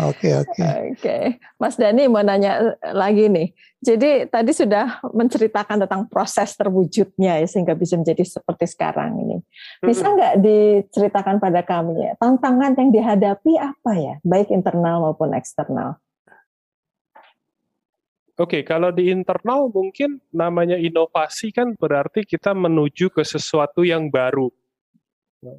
[0.00, 0.64] Oke oke.
[0.96, 3.52] Oke, Mas Dani mau nanya lagi nih.
[3.80, 9.36] Jadi tadi sudah menceritakan tentang proses terwujudnya ya sehingga bisa menjadi seperti sekarang ini.
[9.84, 16.00] Bisa nggak diceritakan pada kami ya tantangan yang dihadapi apa ya, baik internal maupun eksternal?
[18.40, 24.08] Oke, okay, kalau di internal mungkin namanya inovasi kan berarti kita menuju ke sesuatu yang
[24.08, 24.48] baru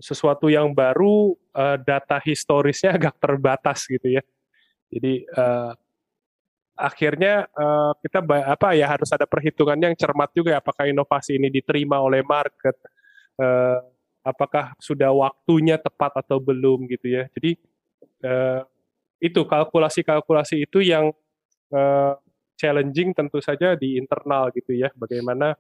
[0.02, 4.24] sesuatu yang baru uh, data historisnya agak terbatas gitu ya.
[4.91, 5.74] Jadi uh,
[6.78, 11.48] akhirnya uh, kita apa ya harus ada perhitungan yang cermat juga ya, apakah inovasi ini
[11.50, 12.76] diterima oleh market,
[13.39, 13.80] uh,
[14.22, 17.24] apakah sudah waktunya tepat atau belum gitu ya.
[17.34, 17.58] Jadi
[18.26, 18.62] uh,
[19.22, 21.13] itu kalkulasi-kalkulasi itu yang
[21.74, 22.13] uh,
[22.62, 24.93] challenging tentu saja di internal gitu ya.
[24.93, 25.58] Bagaimana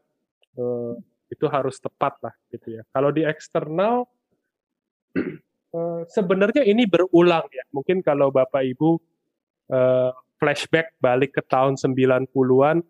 [0.61, 0.93] uh,
[1.33, 2.85] itu harus tepat lah gitu ya.
[2.93, 4.05] Kalau di eksternal
[5.73, 7.65] uh, sebenarnya ini berulang ya.
[7.73, 9.01] Mungkin kalau Bapak Ibu
[9.73, 12.85] uh, flashback balik ke tahun 90-an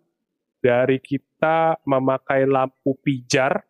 [0.62, 3.60] dari kita memakai lampu pijar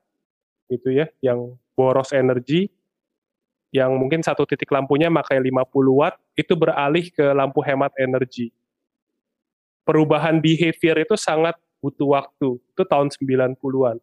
[0.69, 2.69] gitu ya yang boros energi
[3.73, 5.65] yang mungkin satu titik lampunya pakai 50
[5.97, 8.53] watt itu beralih ke lampu hemat energi
[9.83, 12.59] perubahan behavior itu sangat butuh waktu.
[12.59, 13.99] Itu tahun 90-an.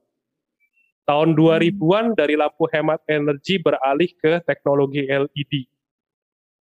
[1.08, 5.66] Tahun 2000-an dari lampu hemat energi beralih ke teknologi LED.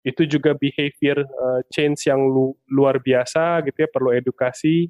[0.07, 4.87] Itu juga behavior uh, change yang lu, luar biasa gitu ya, perlu edukasi.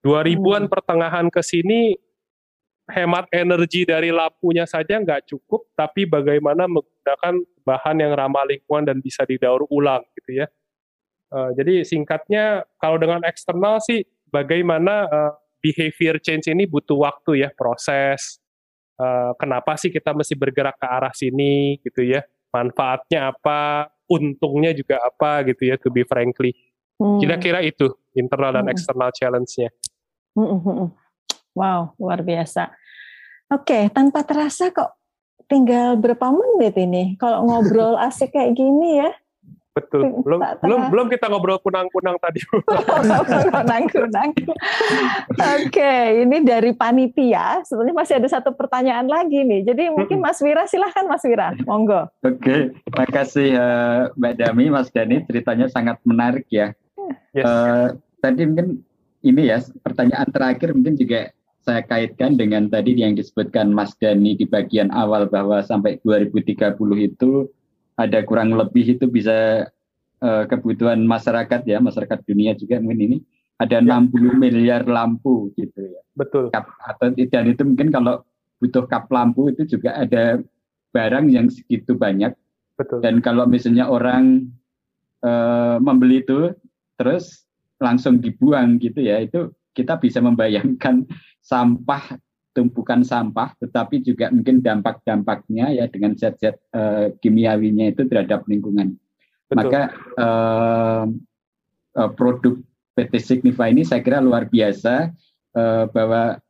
[0.00, 0.72] 2000-an hmm.
[0.72, 1.92] pertengahan ke sini
[2.88, 8.98] hemat energi dari lampunya saja nggak cukup, tapi bagaimana menggunakan bahan yang ramah lingkungan dan
[9.04, 10.48] bisa didaur ulang gitu ya.
[11.30, 14.02] Uh, jadi singkatnya kalau dengan eksternal sih
[14.34, 18.42] bagaimana uh, behavior change ini butuh waktu ya proses.
[19.00, 22.20] Uh, kenapa sih kita mesti bergerak ke arah sini gitu ya?
[22.52, 23.88] Manfaatnya apa?
[24.10, 25.78] Untungnya juga apa gitu ya?
[25.78, 26.52] To be frankly,
[26.98, 27.22] hmm.
[27.22, 28.74] kira-kira itu internal dan hmm.
[28.74, 29.70] eksternal challenge-nya.
[30.34, 30.88] Hmm, hmm, hmm.
[31.54, 32.74] Wow, luar biasa.
[33.50, 34.98] Oke, tanpa terasa kok
[35.50, 39.10] tinggal berapa menit ini kalau ngobrol asik kayak gini ya.
[39.80, 40.02] Betul.
[40.26, 42.40] Belum belum belum kita ngobrol kunang-kunang tadi.
[43.54, 44.30] kunang-kunang.
[45.36, 45.92] Oke,
[46.24, 47.64] ini dari panitia.
[47.64, 49.64] Sebenarnya masih ada satu pertanyaan lagi nih.
[49.64, 52.06] Jadi mungkin Mas Wira silahkan Mas Wira, monggo.
[52.22, 55.24] Oke, makasih uh, Mbak Dami, Mas Dani.
[55.24, 56.76] Ceritanya sangat menarik ya.
[57.32, 57.46] Yes.
[57.46, 57.86] Uh,
[58.20, 58.84] tadi mungkin
[59.24, 64.48] ini ya pertanyaan terakhir mungkin juga saya kaitkan dengan tadi yang disebutkan Mas Dani di
[64.48, 67.46] bagian awal bahwa sampai 2030 itu
[68.00, 69.68] ada kurang lebih itu bisa
[70.24, 73.18] uh, kebutuhan masyarakat ya masyarakat dunia juga mungkin ini
[73.60, 74.00] ada ya.
[74.00, 76.00] 60 miliar lampu gitu ya.
[76.16, 76.48] Betul.
[76.48, 78.24] Kap, atau dan itu mungkin kalau
[78.56, 80.40] butuh kap lampu itu juga ada
[80.96, 82.32] barang yang segitu banyak.
[82.80, 83.04] Betul.
[83.04, 84.48] Dan kalau misalnya orang
[85.20, 86.56] uh, membeli itu
[86.96, 87.44] terus
[87.76, 91.04] langsung dibuang gitu ya, itu kita bisa membayangkan
[91.44, 92.16] sampah
[92.50, 98.98] tumpukan sampah, tetapi juga mungkin dampak-dampaknya ya dengan zat-zat uh, kimiawinya itu terhadap lingkungan.
[99.46, 99.56] Betul.
[99.58, 99.80] Maka
[100.18, 101.04] uh,
[101.94, 102.58] uh, produk
[102.98, 105.14] PT Signify ini saya kira luar biasa
[105.54, 106.42] uh, bahwa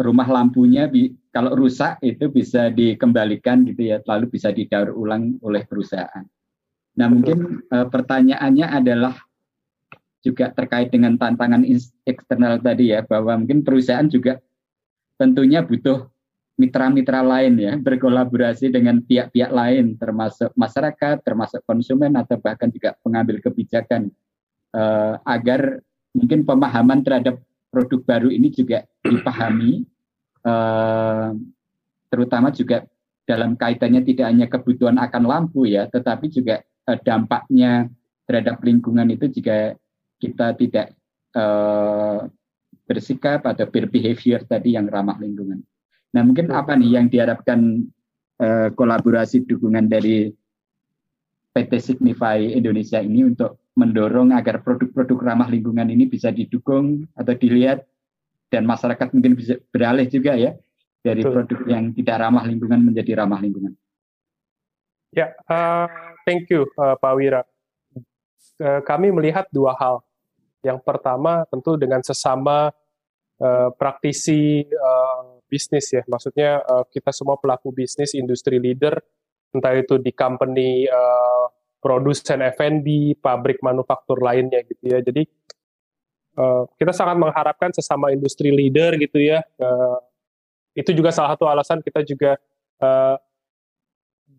[0.00, 5.64] rumah lampunya bi kalau rusak itu bisa dikembalikan gitu ya, lalu bisa didaur ulang oleh
[5.64, 6.24] perusahaan.
[6.96, 7.12] Nah Betul.
[7.12, 7.38] mungkin
[7.72, 9.14] uh, pertanyaannya adalah
[10.22, 11.64] juga terkait dengan tantangan
[12.04, 14.40] eksternal tadi ya, bahwa mungkin perusahaan juga
[15.22, 16.10] tentunya butuh
[16.58, 23.38] mitra-mitra lain ya, berkolaborasi dengan pihak-pihak lain, termasuk masyarakat, termasuk konsumen atau bahkan juga pengambil
[23.38, 24.10] kebijakan
[24.74, 25.78] uh, agar
[26.10, 27.38] mungkin pemahaman terhadap
[27.70, 29.86] produk baru ini juga dipahami,
[30.42, 31.32] uh,
[32.10, 32.84] terutama juga
[33.22, 37.86] dalam kaitannya tidak hanya kebutuhan akan lampu ya, tetapi juga uh, dampaknya
[38.26, 39.78] terhadap lingkungan itu jika
[40.20, 40.92] kita tidak
[41.32, 42.28] uh,
[42.86, 45.62] bersikap atau berbehavior tadi yang ramah lingkungan.
[46.12, 47.88] Nah mungkin apa nih yang diharapkan
[48.42, 50.28] uh, kolaborasi dukungan dari
[51.52, 57.84] PT Signify Indonesia ini untuk mendorong agar produk-produk ramah lingkungan ini bisa didukung atau dilihat
[58.52, 60.52] dan masyarakat mungkin bisa beralih juga ya
[61.00, 61.32] dari Betul.
[61.40, 63.72] produk yang tidak ramah lingkungan menjadi ramah lingkungan.
[65.12, 65.88] Ya, uh,
[66.24, 67.42] thank you uh, Pak Wira.
[68.60, 70.00] Uh, kami melihat dua hal.
[70.62, 72.70] Yang pertama tentu dengan sesama
[73.42, 78.96] uh, praktisi uh, bisnis ya, maksudnya uh, kita semua pelaku bisnis, industri leader,
[79.52, 81.46] entah itu di company uh,
[81.82, 85.02] produsen F&B, pabrik manufaktur lainnya gitu ya.
[85.02, 85.26] Jadi
[86.38, 89.42] uh, kita sangat mengharapkan sesama industri leader gitu ya.
[89.58, 89.98] Uh,
[90.72, 92.40] itu juga salah satu alasan kita juga
[92.80, 93.18] uh,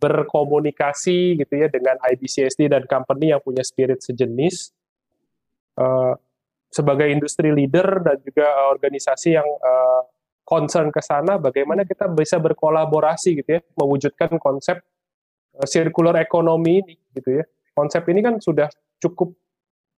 [0.01, 4.73] berkomunikasi gitu ya dengan IBCSD dan company yang punya spirit sejenis
[5.77, 6.13] uh,
[6.73, 10.01] sebagai industri leader dan juga organisasi yang uh,
[10.43, 14.81] concern ke sana bagaimana kita bisa berkolaborasi gitu ya mewujudkan konsep
[15.55, 17.43] uh, circular economy ini gitu ya.
[17.73, 18.69] Konsep ini kan sudah
[19.01, 19.33] cukup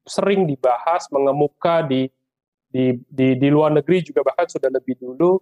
[0.05, 2.07] sering dibahas mengemuka di
[2.69, 5.39] di di, di luar negeri juga bahkan sudah lebih dulu.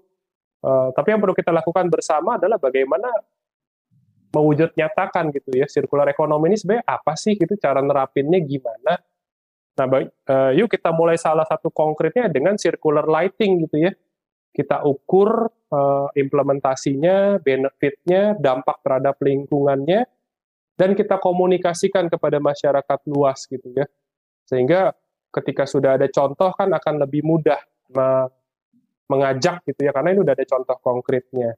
[0.64, 3.12] Uh, tapi yang perlu kita lakukan bersama adalah bagaimana
[4.34, 8.98] mewujud nyatakan gitu ya sirkular ekonomi ini sebenarnya apa sih gitu cara nerapinnya gimana
[9.74, 13.92] nah baik, uh, yuk kita mulai salah satu konkretnya dengan circular lighting gitu ya.
[14.54, 20.06] Kita ukur uh, implementasinya benefitnya dampak terhadap lingkungannya
[20.78, 23.90] dan kita komunikasikan kepada masyarakat luas gitu ya.
[24.46, 24.94] Sehingga
[25.34, 27.58] ketika sudah ada contoh kan akan lebih mudah
[29.10, 31.58] mengajak gitu ya karena ini udah ada contoh konkretnya.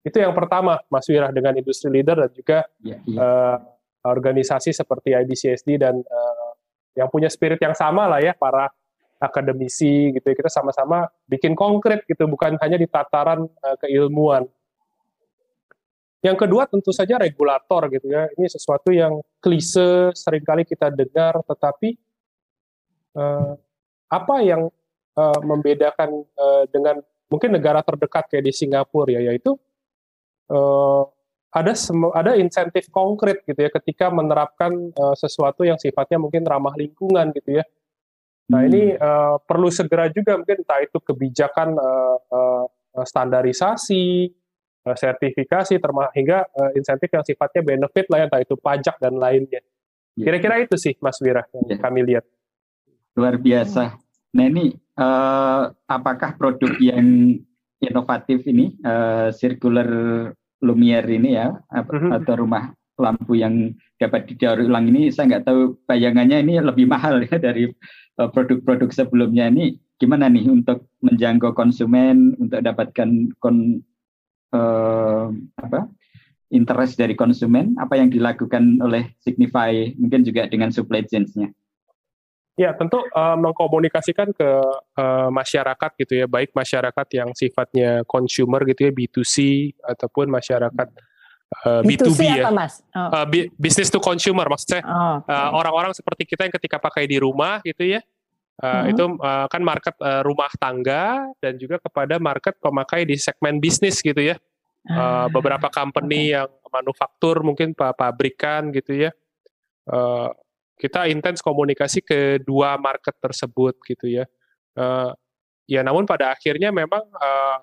[0.00, 3.18] Itu yang pertama, Mas Wirah dengan industri leader dan juga ya, ya.
[3.20, 3.56] Uh,
[4.00, 6.39] organisasi seperti IBCSD dan uh,
[6.94, 8.70] yang punya spirit yang sama lah ya para
[9.20, 14.48] akademisi gitu ya kita sama-sama bikin konkret gitu bukan hanya di tataran uh, keilmuan.
[16.20, 21.40] Yang kedua tentu saja regulator gitu ya ini sesuatu yang klise sering kali kita dengar
[21.44, 21.96] tetapi
[23.16, 23.56] uh,
[24.08, 24.68] apa yang
[25.16, 27.00] uh, membedakan uh, dengan
[27.30, 29.56] mungkin negara terdekat kayak di Singapura ya yaitu
[30.50, 31.04] uh,
[31.50, 31.74] ada
[32.14, 37.58] ada insentif konkret gitu ya ketika menerapkan uh, sesuatu yang sifatnya mungkin ramah lingkungan gitu
[37.58, 37.64] ya.
[38.50, 38.68] Nah hmm.
[38.70, 42.66] ini uh, perlu segera juga mungkin entah itu kebijakan uh, uh,
[43.06, 44.30] standarisasi,
[44.86, 49.14] uh, sertifikasi, termasuk hingga uh, insentif yang sifatnya benefit lah ya, entah itu pajak dan
[49.18, 49.62] lainnya.
[50.18, 50.24] Ya.
[50.30, 51.78] Kira-kira itu sih Mas Wira yang ya.
[51.78, 52.26] kami lihat.
[53.14, 53.98] Luar biasa.
[54.34, 57.38] Nah ini uh, apakah produk yang
[57.78, 59.88] inovatif ini uh, circular
[60.60, 62.12] Lumiere ini ya mhm.
[62.20, 67.24] atau rumah lampu yang dapat didaur ulang ini saya nggak tahu bayangannya ini lebih mahal
[67.24, 67.72] ya dari
[68.20, 73.84] eh, produk-produk sebelumnya ini gimana nih untuk menjangkau konsumen untuk dapatkan kon,
[74.56, 75.28] uh,
[75.60, 75.92] apa
[76.48, 81.52] interest dari konsumen apa yang dilakukan oleh Signify mungkin juga dengan supply chains-nya.
[82.60, 84.50] Ya, tentu uh, mengkomunikasikan ke
[85.00, 89.36] uh, masyarakat gitu ya, baik masyarakat yang sifatnya consumer gitu ya, B2C
[89.80, 90.88] ataupun masyarakat
[91.64, 92.44] uh, B2B, B2B ya.
[92.44, 92.84] Apa, Mas?
[92.92, 93.08] Oh.
[93.16, 94.84] Uh, business to consumer maksudnya.
[94.84, 95.32] Oh, okay.
[95.32, 98.04] uh, orang-orang seperti kita yang ketika pakai di rumah gitu ya.
[98.60, 98.92] Uh, hmm.
[98.92, 104.04] itu uh, kan market uh, rumah tangga dan juga kepada market pemakai di segmen bisnis
[104.04, 104.36] gitu ya.
[104.84, 106.36] Uh, beberapa company okay.
[106.36, 109.16] yang manufaktur mungkin pabrikan gitu ya.
[109.88, 110.28] Uh,
[110.80, 114.24] kita intens komunikasi ke dua market tersebut gitu ya.
[114.72, 115.12] Uh,
[115.68, 117.58] ya namun pada akhirnya memang uh,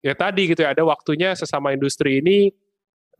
[0.00, 2.48] ya tadi gitu ya ada waktunya sesama industri ini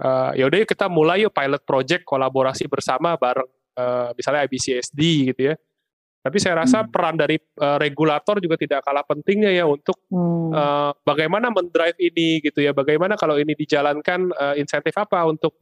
[0.01, 5.01] uh, ya udah kita mulai yuk pilot project kolaborasi bersama bareng uh, misalnya IBCSD
[5.35, 5.57] gitu ya.
[6.21, 6.93] Tapi saya rasa hmm.
[6.93, 10.53] peran dari uh, regulator juga tidak kalah pentingnya ya untuk hmm.
[10.53, 12.77] uh, bagaimana mendrive ini gitu ya.
[12.77, 15.57] Bagaimana kalau ini dijalankan uh, insentif apa untuk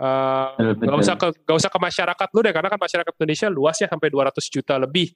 [0.00, 3.76] Uh, gak usah ke gak usah ke masyarakat dulu deh karena kan masyarakat Indonesia luas
[3.76, 5.12] ya sampai 200 juta lebih.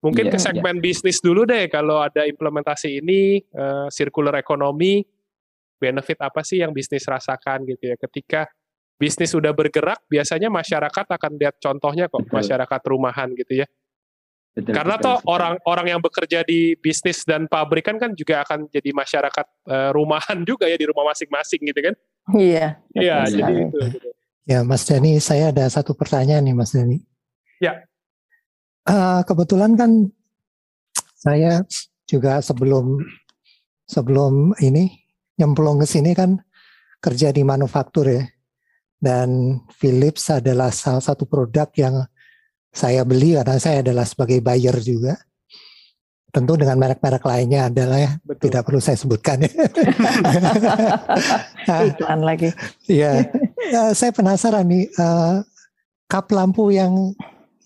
[0.00, 0.44] Mungkin yeah, ke iya.
[0.48, 0.84] segmen yeah.
[0.84, 5.04] bisnis dulu deh kalau ada implementasi ini uh, circular economy
[5.76, 7.96] benefit apa sih yang bisnis rasakan gitu ya.
[8.00, 8.48] Ketika
[8.96, 12.32] bisnis sudah bergerak biasanya masyarakat akan lihat contohnya kok betul.
[12.40, 13.66] masyarakat rumahan gitu ya.
[14.54, 18.94] Betul, Karena betul, toh orang-orang yang bekerja di bisnis dan pabrikan kan juga akan jadi
[18.94, 21.94] masyarakat uh, rumahan juga ya di rumah masing-masing gitu kan.
[22.38, 22.78] Iya.
[22.94, 23.78] Iya, jadi itu.
[23.82, 24.08] Gitu.
[24.46, 27.02] Ya, Mas Dani, saya ada satu pertanyaan nih, Mas Dani.
[27.58, 27.82] Ya.
[28.86, 29.90] Uh, kebetulan kan
[31.18, 31.66] saya
[32.06, 33.00] juga sebelum
[33.88, 35.02] sebelum ini
[35.40, 36.38] nyemplung ke sini kan
[37.02, 38.22] kerja di manufaktur ya.
[39.02, 42.06] Dan Philips adalah salah satu produk yang
[42.74, 45.14] saya beli karena saya adalah sebagai buyer juga.
[46.34, 48.50] Tentu dengan merek-merek lainnya adalah ya, Betul.
[48.50, 49.54] tidak perlu saya sebutkan ya.
[51.94, 52.50] Iklan lagi.
[52.90, 53.30] Iya,
[53.70, 55.46] ya, saya penasaran nih uh,
[56.10, 57.14] kap lampu yang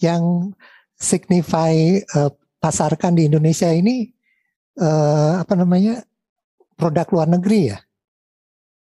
[0.05, 0.53] yang
[1.01, 1.73] signify
[2.13, 2.29] uh,
[2.61, 4.13] pasarkan di Indonesia ini
[4.77, 6.05] uh, apa namanya
[6.77, 7.81] produk luar negeri ya?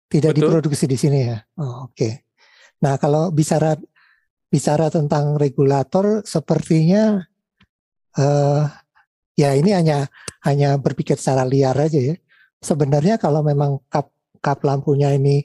[0.07, 0.55] Tidak Betul.
[0.55, 1.43] diproduksi di sini ya?
[1.59, 1.99] Oh, Oke.
[1.99, 2.13] Okay.
[2.79, 3.75] Nah kalau bicara
[4.55, 7.27] bicara tentang regulator, sepertinya
[8.15, 8.71] uh,
[9.35, 10.07] ya ini hanya
[10.47, 12.15] hanya berpikir secara liar aja ya.
[12.63, 15.43] Sebenarnya kalau memang kap kap lampunya ini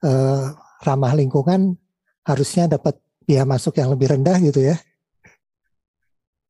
[0.00, 1.76] uh, ramah lingkungan,
[2.24, 2.96] harusnya dapat
[3.28, 4.80] biaya masuk yang lebih rendah gitu ya.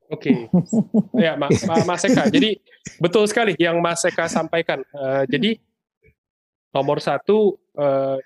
[0.08, 1.20] Oke, okay.
[1.20, 2.30] ya Ma, Ma, Mas Eka.
[2.30, 2.62] Jadi
[3.02, 4.86] betul sekali yang Mas Eka sampaikan.
[4.94, 5.58] Uh, jadi
[6.70, 8.16] nomor satu uh,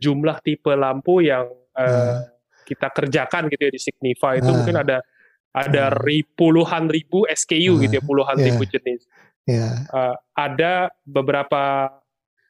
[0.00, 2.26] jumlah tipe lampu yang uh,
[2.68, 4.56] kita kerjakan gitu ya di Signify itu uh.
[4.60, 5.00] mungkin ada
[5.56, 6.24] ada uh.
[6.36, 7.82] puluhan ribu SKU uh.
[7.88, 8.46] gitu ya, puluhan yeah.
[8.52, 9.00] ribu jenis.
[9.48, 9.88] Yeah.
[9.88, 11.88] Uh, ada beberapa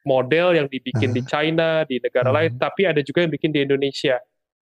[0.02, 1.14] model yang dibikin uh.
[1.14, 2.34] di China, di negara uh.
[2.34, 4.18] lain, tapi ada juga yang bikin di Indonesia.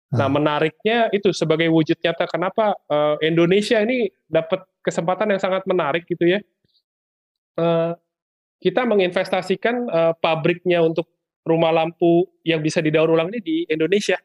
[0.09, 0.41] Nah, hmm.
[0.41, 6.25] menariknya itu sebagai wujud nyata kenapa uh, Indonesia ini dapat kesempatan yang sangat menarik gitu
[6.25, 6.41] ya.
[7.59, 7.93] Uh,
[8.59, 11.07] kita menginvestasikan uh, pabriknya untuk
[11.45, 14.17] rumah lampu yang bisa didaur ulang ini di Indonesia,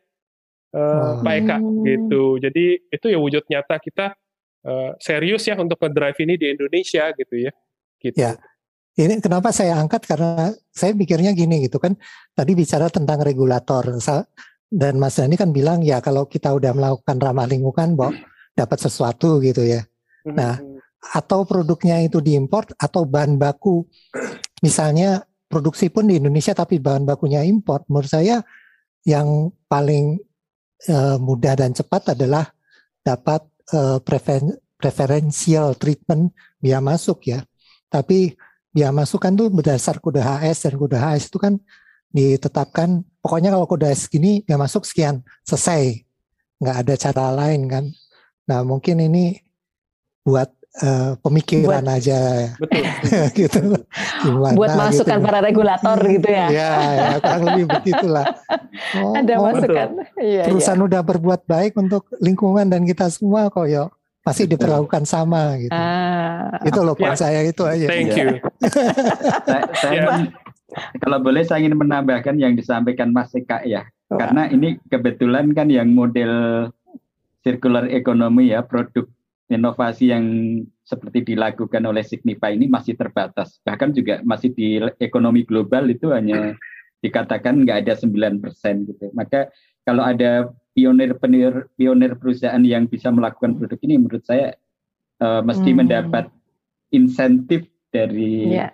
[0.73, 1.23] uh, hmm.
[1.23, 2.23] Pak Eka gitu.
[2.41, 4.17] Jadi itu ya wujud nyata kita
[4.65, 7.51] uh, serius ya untuk ngedrive ini di Indonesia gitu ya.
[8.01, 8.17] Gitu.
[8.19, 8.35] Ya.
[8.93, 11.97] Ini kenapa saya angkat karena saya pikirnya gini gitu kan.
[12.37, 13.89] Tadi bicara tentang regulator
[14.69, 18.13] dan Mas Dani kan bilang ya kalau kita udah melakukan ramah lingkungan, Bo,
[18.53, 19.81] dapat sesuatu gitu ya.
[20.25, 20.37] Hmm.
[20.37, 20.53] Nah,
[21.13, 23.81] atau produknya itu diimpor atau bahan baku,
[24.61, 28.45] misalnya produksi pun di Indonesia tapi bahan bakunya impor, menurut saya
[29.09, 30.21] yang paling
[30.89, 32.49] uh, mudah dan cepat adalah
[33.03, 33.43] dapat
[33.75, 37.39] uh, preferen preferential treatment biaya masuk ya.
[37.87, 38.35] Tapi
[38.73, 41.61] biaya masuk kan tuh berdasar kode HS dan kode HS itu kan
[42.13, 46.05] ditetapkan pokoknya kalau kode segini ya masuk sekian selesai
[46.61, 47.85] nggak ada cara lain kan
[48.45, 49.41] nah mungkin ini
[50.21, 50.49] buat
[50.81, 52.19] uh, pemikiran buat, aja
[52.57, 52.83] betul
[53.45, 53.59] gitu
[54.25, 55.25] Gimana, buat masukan gitu.
[55.25, 58.25] para regulator gitu ya ya, ya kurang lebih begitulah
[58.97, 60.87] oh, ada oh, masukan iya, perusahaan iya.
[60.89, 63.93] udah berbuat baik untuk lingkungan dan kita semua kok yo
[64.23, 65.75] pasti diperlakukan sama gitu.
[65.75, 67.11] Ah, itu loh ya.
[67.11, 67.91] saya itu aja.
[67.91, 68.39] Thank you.
[69.51, 70.31] saya, saya ya.
[71.03, 73.83] Kalau boleh saya ingin menambahkan yang disampaikan Mas Eka ya.
[74.09, 74.17] Oh.
[74.17, 76.65] Karena ini kebetulan kan yang model
[77.43, 79.05] circular economy ya, produk
[79.55, 80.25] inovasi yang
[80.83, 83.61] seperti dilakukan oleh Signify ini masih terbatas.
[83.63, 86.57] Bahkan juga masih di ekonomi global itu hanya
[86.99, 88.41] dikatakan nggak ada 9%
[88.89, 89.05] gitu.
[89.13, 89.53] Maka
[89.87, 94.57] kalau ada pionir-pionir pionir perusahaan yang bisa melakukan produk ini menurut saya
[95.21, 95.77] uh, mesti hmm.
[95.85, 96.25] mendapat
[96.89, 98.73] insentif dari yeah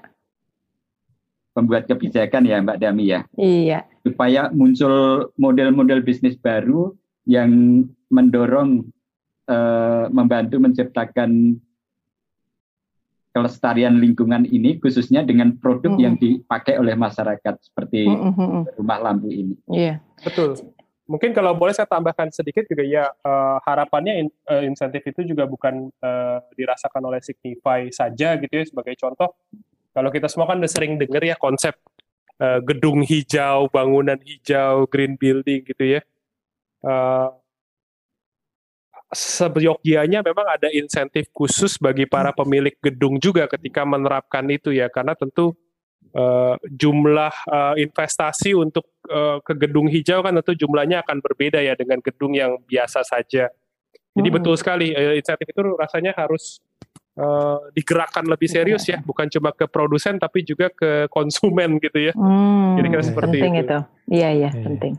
[1.60, 3.28] pembuat kebijakan ya Mbak Dami ya.
[3.36, 3.84] Iya.
[4.08, 6.96] Supaya muncul model-model bisnis baru
[7.28, 8.88] yang mendorong
[9.50, 11.58] uh, membantu menciptakan
[13.30, 16.06] kelestarian lingkungan ini khususnya dengan produk mm -hmm.
[16.06, 18.62] yang dipakai oleh masyarakat seperti mm -hmm.
[18.78, 19.56] rumah lampu ini.
[19.70, 20.02] Iya.
[20.22, 20.58] Betul.
[21.10, 25.50] Mungkin kalau boleh saya tambahkan sedikit juga ya uh, harapannya in, uh, insentif itu juga
[25.50, 29.34] bukan uh, dirasakan oleh Signify saja gitu ya sebagai contoh
[29.90, 31.74] kalau kita semua kan udah sering dengar ya konsep
[32.40, 36.02] uh, gedung hijau, bangunan hijau, green building gitu ya.
[36.80, 37.34] Uh,
[39.10, 45.18] seyogianya memang ada insentif khusus bagi para pemilik gedung juga ketika menerapkan itu ya karena
[45.18, 45.58] tentu
[46.14, 51.74] uh, jumlah uh, investasi untuk uh, ke gedung hijau kan tentu jumlahnya akan berbeda ya
[51.74, 53.50] dengan gedung yang biasa saja.
[54.14, 54.38] Jadi hmm.
[54.42, 56.62] betul sekali uh, insentif itu rasanya harus
[57.18, 62.14] uh, digerakkan lebih serius ya, bukan cuma ke produsen tapi juga ke konsumen gitu ya.
[62.14, 63.80] Hmm, Jadi kira seperti penting itu.
[64.10, 64.66] Iya iya hmm.
[64.66, 64.94] penting.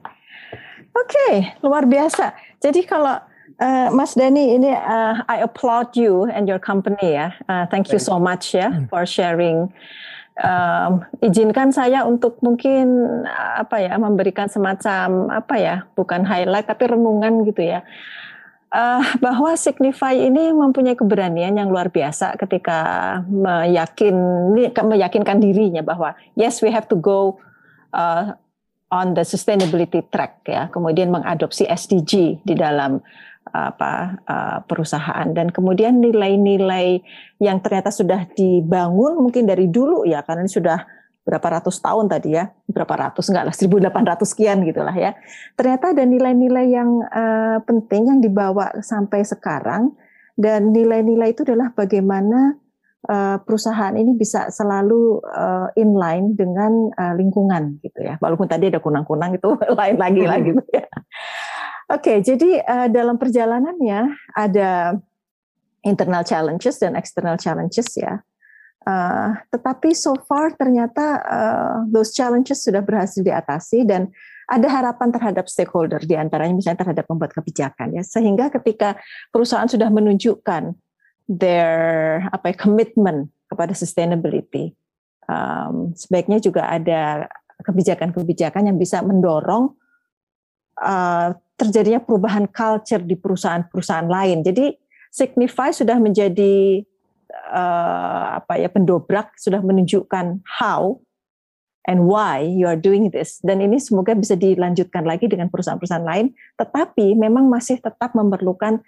[0.90, 2.34] Oke, okay, luar biasa.
[2.58, 3.14] Jadi kalau
[3.59, 7.34] uh, Mas Dani ini uh, I applaud you and your company ya.
[7.51, 8.86] Uh, thank you so much ya hmm.
[8.86, 9.72] for sharing.
[10.40, 12.96] Um, izinkan saya untuk mungkin
[13.61, 17.84] apa ya memberikan semacam apa ya bukan highlight tapi renungan gitu ya
[18.72, 24.16] uh, bahwa Signify ini mempunyai keberanian yang luar biasa ketika meyakin
[24.72, 27.36] meyakinkan dirinya bahwa yes we have to go
[27.92, 28.32] uh,
[28.90, 32.98] on the sustainability track ya, kemudian mengadopsi SDG di dalam
[33.51, 37.03] apa uh, perusahaan dan kemudian nilai-nilai
[37.42, 40.78] yang ternyata sudah dibangun mungkin dari dulu ya karena ini sudah
[41.20, 45.14] berapa ratus tahun tadi ya, berapa ratus enggak lah 1800 sekian gitulah ya.
[45.55, 49.94] Ternyata ada nilai-nilai yang uh, penting yang dibawa sampai sekarang
[50.34, 52.57] dan nilai-nilai itu adalah bagaimana
[53.07, 58.16] uh, perusahaan ini bisa selalu uh, inline dengan uh, lingkungan gitu ya.
[58.18, 60.88] Walaupun tadi ada kunang-kunang itu lain lagi lah gitu ya.
[61.91, 64.95] Oke, okay, jadi uh, dalam perjalanannya ada
[65.82, 68.22] internal challenges dan external challenges ya.
[68.86, 74.09] Uh, tetapi so far ternyata uh, those challenges sudah berhasil diatasi dan
[74.49, 78.97] ada harapan terhadap stakeholder di antaranya misalnya terhadap pembuat kebijakan ya sehingga ketika
[79.28, 80.72] perusahaan sudah menunjukkan
[81.28, 84.72] their apa ya, commitment kepada sustainability
[85.28, 87.28] um, sebaiknya juga ada
[87.61, 89.76] kebijakan-kebijakan yang bisa mendorong
[90.80, 94.40] uh, terjadinya perubahan culture di perusahaan-perusahaan lain.
[94.40, 94.72] Jadi
[95.12, 96.80] Signify sudah menjadi
[97.52, 100.96] uh, apa ya pendobrak sudah menunjukkan how
[101.84, 103.42] and why you are doing this.
[103.44, 108.80] Dan ini semoga bisa dilanjutkan lagi dengan perusahaan-perusahaan lain tetapi memang masih tetap memerlukan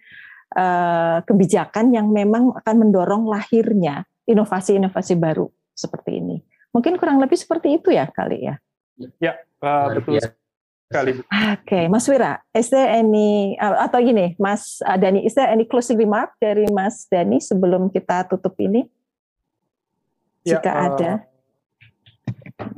[0.56, 6.40] uh, kebijakan yang memang akan mendorong lahirnya inovasi-inovasi baru seperti ini.
[6.72, 8.56] Mungkin kurang lebih seperti itu ya kali ya
[9.18, 10.41] ya uh, betul sekali.
[11.24, 11.84] Oke, okay.
[11.88, 15.96] Mas Wira, is there any uh, atau gini, Mas uh, Dani, is there any closing
[15.96, 18.84] remark dari Mas Dani sebelum kita tutup ini?
[20.44, 21.12] Ya, Jika uh, ada.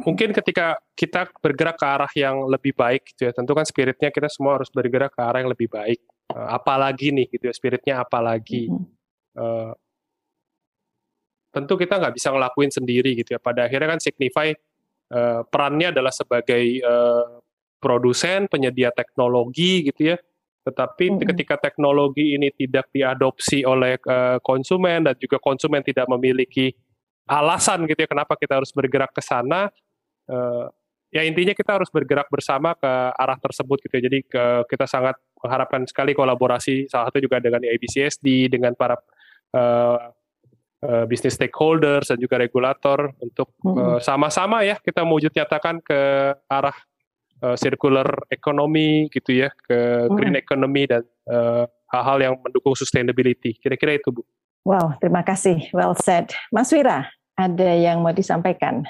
[0.06, 4.30] Mungkin ketika kita bergerak ke arah yang lebih baik gitu ya, tentu kan spiritnya kita
[4.30, 6.00] semua harus bergerak ke arah yang lebih baik.
[6.30, 8.70] Uh, apalagi nih gitu ya, spiritnya apalagi.
[8.70, 8.88] Mm -hmm.
[9.40, 9.72] uh,
[11.54, 13.40] tentu kita nggak bisa ngelakuin sendiri gitu ya.
[13.40, 14.50] Pada akhirnya kan Signify
[15.14, 17.43] uh, perannya adalah sebagai uh,
[17.84, 20.18] produsen, penyedia teknologi gitu ya.
[20.64, 21.28] Tetapi mm -hmm.
[21.28, 26.72] ketika teknologi ini tidak diadopsi oleh uh, konsumen dan juga konsumen tidak memiliki
[27.28, 29.68] alasan gitu ya kenapa kita harus bergerak ke sana,
[30.32, 30.66] uh,
[31.12, 34.02] ya intinya kita harus bergerak bersama ke arah tersebut gitu ya.
[34.08, 38.96] Jadi ke, kita sangat mengharapkan sekali kolaborasi salah satu juga dengan ABCSD dengan para
[39.52, 39.98] uh,
[40.80, 43.52] uh, bisnis stakeholders dan juga regulator untuk
[44.00, 46.00] sama-sama uh, ya kita mewujud nyatakan ke
[46.48, 46.76] arah
[47.44, 50.16] uh, circular economy gitu ya ke hmm.
[50.16, 53.54] green economy dan eh, hal-hal yang mendukung sustainability.
[53.60, 54.22] Kira-kira itu Bu.
[54.64, 55.68] Wow, terima kasih.
[55.76, 56.32] Well said.
[56.48, 57.04] Mas Wira,
[57.36, 58.88] ada yang mau disampaikan?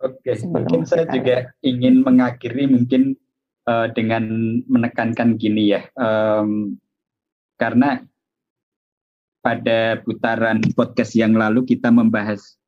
[0.00, 0.44] Oke, okay.
[0.48, 3.16] mungkin saya juga ingin mengakhiri mungkin
[3.68, 4.24] uh, dengan
[4.68, 6.76] menekankan gini ya, um,
[7.56, 8.04] karena
[9.40, 12.60] pada putaran podcast yang lalu kita membahas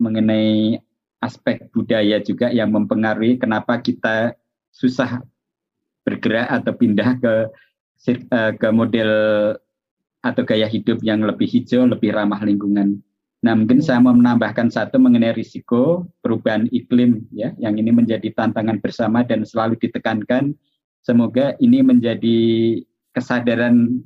[0.00, 0.80] mengenai
[1.20, 4.39] aspek budaya juga yang mempengaruhi kenapa kita
[4.70, 5.22] susah
[6.06, 7.34] bergerak atau pindah ke
[8.08, 9.10] eh, ke model
[10.20, 13.00] atau gaya hidup yang lebih hijau, lebih ramah lingkungan.
[13.40, 18.76] Nah, mungkin saya mau menambahkan satu mengenai risiko perubahan iklim ya, yang ini menjadi tantangan
[18.84, 20.52] bersama dan selalu ditekankan.
[21.00, 22.38] Semoga ini menjadi
[23.16, 24.04] kesadaran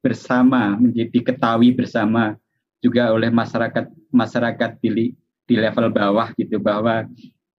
[0.00, 2.40] bersama, menjadi ketahui bersama
[2.80, 5.12] juga oleh masyarakat masyarakat di,
[5.44, 7.04] di level bawah gitu bahwa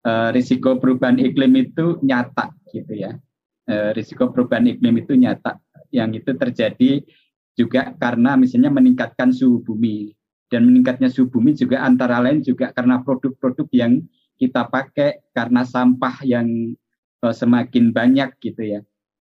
[0.05, 3.15] uh, risiko perubahan iklim itu nyata gitu ya.
[3.63, 5.59] Uh, risiko perubahan iklim itu nyata
[5.95, 6.99] yang itu terjadi
[7.55, 10.11] juga karena misalnya meningkatkan suhu bumi
[10.51, 14.03] dan meningkatnya suhu bumi juga antara lain juga karena produk-produk yang
[14.41, 16.75] kita pakai karena sampah yang
[17.23, 18.81] uh, semakin banyak gitu ya.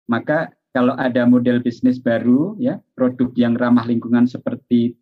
[0.08, 4.96] Maka kalau ada model bisnis baru ya, produk yang ramah lingkungan seperti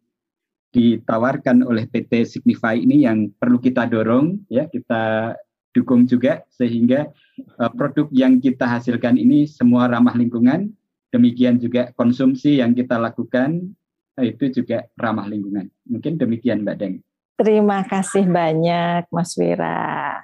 [0.70, 5.34] ditawarkan oleh PT Signify ini yang perlu kita dorong ya, kita
[5.70, 7.10] dukung juga sehingga
[7.58, 10.70] uh, produk yang kita hasilkan ini semua ramah lingkungan.
[11.10, 13.74] Demikian juga konsumsi yang kita lakukan
[14.18, 15.66] uh, itu juga ramah lingkungan.
[15.86, 16.96] Mungkin demikian Mbak Deng.
[17.40, 20.20] Terima kasih banyak Mas Wira.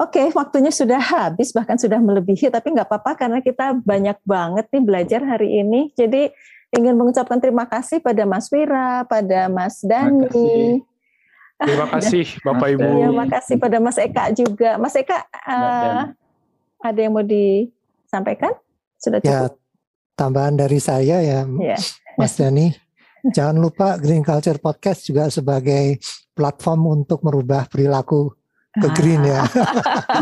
[0.00, 4.80] Oke, waktunya sudah habis, bahkan sudah melebihi, tapi nggak apa-apa karena kita banyak banget nih
[4.84, 5.92] belajar hari ini.
[5.92, 6.32] Jadi
[6.72, 10.80] ingin mengucapkan terima kasih pada Mas Wira, pada Mas Dani,
[11.60, 12.88] Terima kasih Bapak Ibu.
[12.88, 14.80] Terima kasih pada Mas Eka juga.
[14.80, 16.08] Mas Eka, uh,
[16.80, 18.56] ada yang mau disampaikan?
[18.96, 19.52] Sudah ya, cukup?
[19.52, 19.60] Ya,
[20.16, 21.76] tambahan dari saya ya, ya.
[22.16, 22.72] Mas Dani.
[23.36, 26.00] Jangan lupa Green Culture Podcast juga sebagai
[26.32, 28.32] platform untuk merubah perilaku
[28.70, 28.94] ke ah.
[28.96, 29.42] green ya.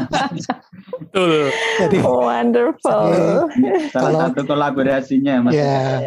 [1.04, 1.52] Betul.
[1.78, 3.06] Jadi wonderful.
[3.12, 5.52] Jadi, kalau satu kolaborasinya Mas.
[5.54, 6.02] Ya,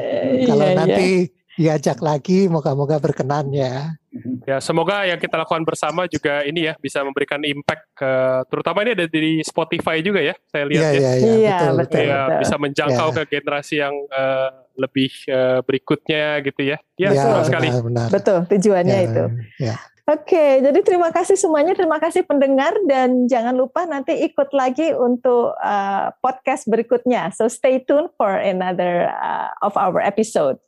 [0.50, 1.10] kalau ya, nanti
[1.56, 4.01] diajak lagi moga-moga berkenan ya.
[4.12, 4.44] Mhm.
[4.44, 8.12] Ya, semoga yang kita lakukan bersama juga ini ya bisa memberikan impact ke
[8.52, 10.36] terutama ini ada di Spotify juga ya.
[10.52, 11.00] Saya lihat yeah, ya.
[11.00, 12.40] Iya, yeah, yeah, betul, betul, ya, betul.
[12.44, 13.16] bisa menjangkau yeah.
[13.16, 16.78] ke generasi yang uh, lebih uh, berikutnya gitu ya.
[17.00, 17.68] Iya, ya, yeah, benar sekali.
[17.72, 18.08] Benar.
[18.12, 19.24] Betul, tujuannya yeah, itu.
[19.64, 19.80] Yeah.
[20.10, 24.92] Oke, okay, jadi terima kasih semuanya, terima kasih pendengar dan jangan lupa nanti ikut lagi
[24.92, 27.32] untuk uh, podcast berikutnya.
[27.32, 30.60] So stay tuned for another uh, of our episode.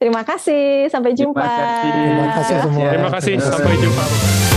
[0.00, 1.44] Terima kasih, sampai jumpa.
[1.44, 2.88] Terima kasih, Terima kasih semua.
[2.88, 4.49] Terima kasih, sampai jumpa.